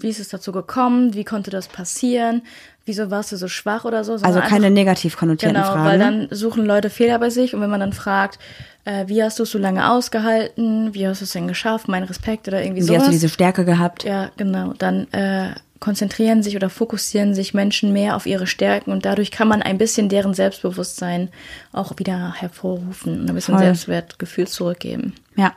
[0.00, 1.14] Wie ist es dazu gekommen?
[1.14, 2.42] Wie konnte das passieren?
[2.86, 4.14] Wieso warst du so schwach oder so?
[4.14, 5.84] also keine einfach- negativ konnotierten Genau, Fragen.
[5.84, 8.38] weil dann suchen Leute Fehler bei sich und wenn man dann fragt,
[8.86, 12.04] äh, wie hast du es so lange ausgehalten, wie hast du es denn geschafft, mein
[12.04, 13.00] Respekt oder irgendwie Wie sowas.
[13.00, 14.04] hast du diese Stärke gehabt?
[14.04, 19.04] ja, genau, dann äh, konzentrieren sich oder fokussieren sich Menschen mehr auf ihre Stärken und
[19.04, 21.28] dadurch kann man ein bisschen deren Selbstbewusstsein
[21.72, 23.64] auch wieder hervorrufen und ein bisschen Voll.
[23.64, 25.14] Selbstwertgefühl zurückgeben.
[25.36, 25.52] Ja.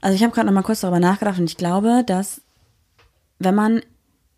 [0.00, 2.40] Also ich habe gerade noch mal kurz darüber nachgedacht und ich glaube, dass
[3.44, 3.80] wenn man,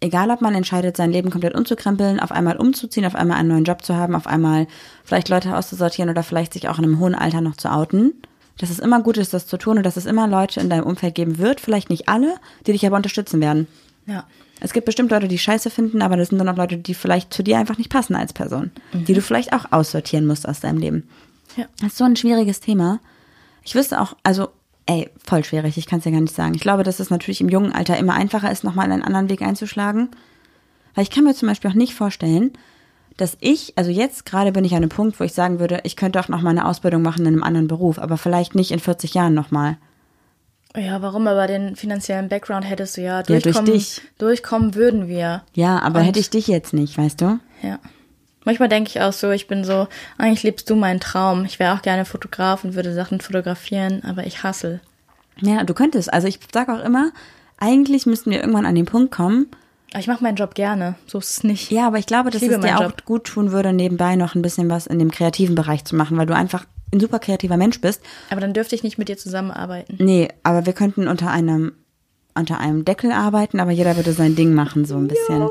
[0.01, 3.65] egal ob man entscheidet, sein Leben komplett umzukrempeln, auf einmal umzuziehen, auf einmal einen neuen
[3.65, 4.67] Job zu haben, auf einmal
[5.05, 8.13] vielleicht Leute auszusortieren oder vielleicht sich auch in einem hohen Alter noch zu outen,
[8.59, 10.85] dass es immer gut ist, das zu tun und dass es immer Leute in deinem
[10.85, 12.37] Umfeld geben wird, vielleicht nicht alle,
[12.67, 13.67] die dich aber unterstützen werden.
[14.07, 14.25] Ja.
[14.61, 17.33] Es gibt bestimmt Leute, die Scheiße finden, aber das sind dann auch Leute, die vielleicht
[17.35, 20.79] zu dir einfach nicht passen als Person, die du vielleicht auch aussortieren musst aus deinem
[20.79, 21.09] Leben.
[21.57, 21.67] Ja.
[21.81, 23.01] Das ist so ein schwieriges Thema.
[23.65, 24.49] Ich wüsste auch, also,
[24.87, 26.55] ey, voll schwierig, ich kann es dir gar nicht sagen.
[26.55, 29.43] Ich glaube, dass es natürlich im jungen Alter immer einfacher ist, nochmal einen anderen Weg
[29.43, 30.11] einzuschlagen.
[30.95, 32.53] Weil ich kann mir zum Beispiel auch nicht vorstellen,
[33.17, 35.97] dass ich, also jetzt gerade bin ich an einem Punkt, wo ich sagen würde, ich
[35.97, 39.15] könnte auch nochmal eine Ausbildung machen in einem anderen Beruf, aber vielleicht nicht in 40
[39.15, 39.77] Jahren nochmal.
[40.77, 41.27] Ja, warum?
[41.27, 43.73] Aber den finanziellen Background hättest du ja durch durchkommen.
[43.73, 44.03] dich.
[44.19, 45.43] Durchkommen würden wir.
[45.55, 47.39] Ja, aber Und- hätte ich dich jetzt nicht, weißt du?
[47.63, 47.79] Ja.
[48.47, 49.89] Manchmal denke ich auch so, ich bin so,
[50.19, 51.45] eigentlich lebst du meinen Traum.
[51.45, 54.81] Ich wäre auch gerne Fotograf und würde Sachen fotografieren, aber ich hassel.
[55.41, 56.13] Ja, du könntest.
[56.13, 57.11] Also ich sage auch immer,
[57.59, 59.49] eigentlich müssten wir irgendwann an den Punkt kommen.
[59.91, 60.95] Aber ich mache meinen Job gerne.
[61.09, 61.73] So ist es nicht.
[61.73, 63.05] Ja, aber ich glaube, dass liebe es dir auch Job.
[63.05, 66.27] gut tun würde, nebenbei noch ein bisschen was in dem kreativen Bereich zu machen, weil
[66.27, 68.01] du einfach ein super kreativer Mensch bist.
[68.31, 69.97] Aber dann dürfte ich nicht mit dir zusammenarbeiten.
[69.99, 71.73] Nee, aber wir könnten unter einem
[72.37, 75.49] unter einem Deckel arbeiten, aber jeder würde sein Ding machen, so ein bisschen.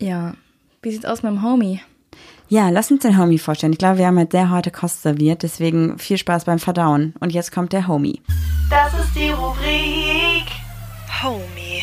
[0.00, 0.34] Ja.
[0.82, 1.80] Wie sieht's aus mit dem Homie?
[2.54, 3.72] Ja, lass uns den Homie vorstellen.
[3.72, 7.12] Ich glaube, wir haben halt sehr harte Kost serviert, deswegen viel Spaß beim Verdauen.
[7.18, 8.22] Und jetzt kommt der Homie.
[8.70, 10.46] Das ist die Rubrik
[11.20, 11.82] Homie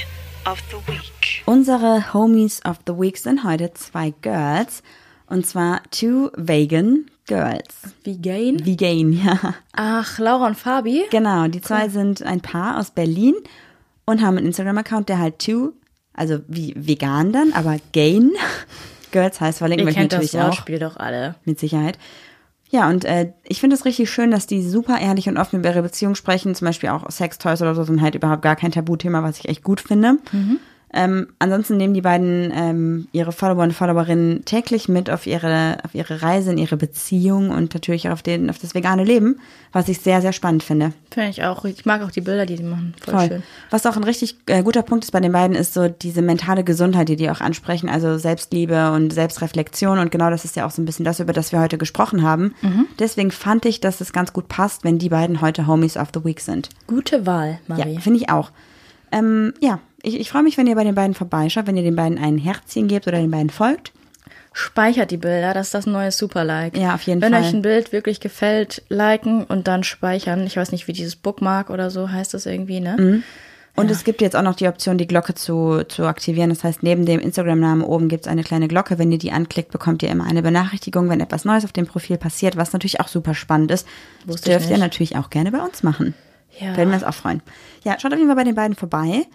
[0.49, 1.43] of the Week.
[1.45, 4.81] Unsere Homies of the Week sind heute zwei Girls.
[5.27, 7.75] Und zwar two vegan girls.
[8.05, 8.65] Vegan?
[8.65, 9.55] Vegan, ja.
[9.73, 11.03] Ach, Laura und Fabi?
[11.11, 13.35] Genau, die zwei sind ein Paar aus Berlin
[14.05, 15.73] und haben einen Instagram-Account, der halt two,
[16.13, 18.31] also wie vegan dann, aber gain
[19.11, 20.47] Girls heißt, verlinken wir natürlich das auch.
[20.47, 21.35] Wortspiel doch alle.
[21.45, 21.97] Mit Sicherheit.
[22.69, 25.69] Ja, und äh, ich finde es richtig schön, dass die super ehrlich und offen über
[25.69, 26.55] ihre Beziehung sprechen.
[26.55, 29.63] Zum Beispiel auch Sextoys oder so sind halt überhaupt gar kein Tabuthema, was ich echt
[29.63, 30.19] gut finde.
[30.93, 35.95] Ähm, ansonsten nehmen die beiden ähm, ihre Follower und Followerinnen täglich mit auf ihre, auf
[35.95, 39.39] ihre Reise in ihre Beziehung und natürlich auch auf, den, auf das vegane Leben,
[39.71, 40.91] was ich sehr, sehr spannend finde.
[41.09, 41.63] Finde ich auch.
[41.63, 42.93] Ich mag auch die Bilder, die die machen.
[43.01, 43.27] Voll, Voll.
[43.27, 43.43] schön.
[43.69, 46.65] Was auch ein richtig äh, guter Punkt ist bei den beiden, ist so diese mentale
[46.65, 50.71] Gesundheit, die die auch ansprechen, also Selbstliebe und Selbstreflexion und genau das ist ja auch
[50.71, 52.53] so ein bisschen das, über das wir heute gesprochen haben.
[52.99, 56.23] Deswegen fand ich, dass es ganz gut passt, wenn die beiden heute Homies of the
[56.23, 56.69] Week sind.
[56.87, 57.93] Gute Wahl, Marie.
[57.93, 58.51] Ja, finde ich auch.
[59.11, 61.95] Ähm, ja, ich, ich freue mich, wenn ihr bei den beiden vorbeischaut, wenn ihr den
[61.95, 63.91] beiden ein Herzchen gebt oder den beiden folgt.
[64.53, 66.75] Speichert die Bilder, das ist das neue Super-Like.
[66.77, 67.41] Ja, auf jeden Wenn Fall.
[67.41, 70.45] euch ein Bild wirklich gefällt, liken und dann speichern.
[70.45, 72.97] Ich weiß nicht, wie dieses Bookmark oder so heißt das irgendwie, ne?
[72.99, 73.23] Mhm.
[73.73, 76.49] Und es gibt jetzt auch noch die Option, die Glocke zu, zu aktivieren.
[76.49, 78.99] Das heißt, neben dem Instagram-Namen oben gibt es eine kleine Glocke.
[78.99, 82.17] Wenn ihr die anklickt, bekommt ihr immer eine Benachrichtigung, wenn etwas Neues auf dem Profil
[82.17, 83.87] passiert, was natürlich auch super spannend ist.
[84.25, 86.13] Das Wusste ich dürft ihr natürlich auch gerne bei uns machen.
[86.59, 86.75] Ja.
[86.75, 87.41] Werden wir uns auch freuen.
[87.83, 89.25] Ja, schaut auf jeden Fall bei den beiden vorbei.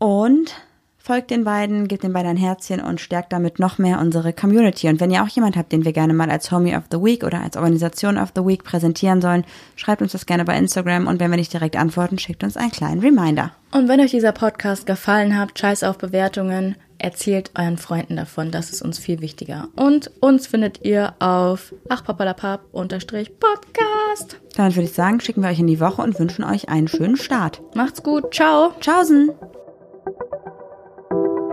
[0.00, 0.54] Und
[0.96, 4.88] folgt den beiden, gebt den beiden ein Herzchen und stärkt damit noch mehr unsere Community.
[4.88, 7.22] Und wenn ihr auch jemand habt, den wir gerne mal als Homie of the Week
[7.22, 9.44] oder als Organisation of the Week präsentieren sollen,
[9.76, 12.70] schreibt uns das gerne bei Instagram und wenn wir nicht direkt antworten, schickt uns einen
[12.70, 13.52] kleinen Reminder.
[13.72, 18.70] Und wenn euch dieser Podcast gefallen hat, scheiß auf Bewertungen, erzählt euren Freunden davon, das
[18.70, 19.68] ist uns viel wichtiger.
[19.76, 24.38] Und uns findet ihr auf achpapalapap unterstrich Podcast.
[24.56, 27.16] Damit würde ich sagen, schicken wir euch in die Woche und wünschen euch einen schönen
[27.16, 27.60] Start.
[27.74, 28.72] Macht's gut, ciao.
[28.80, 29.30] Tschaußen!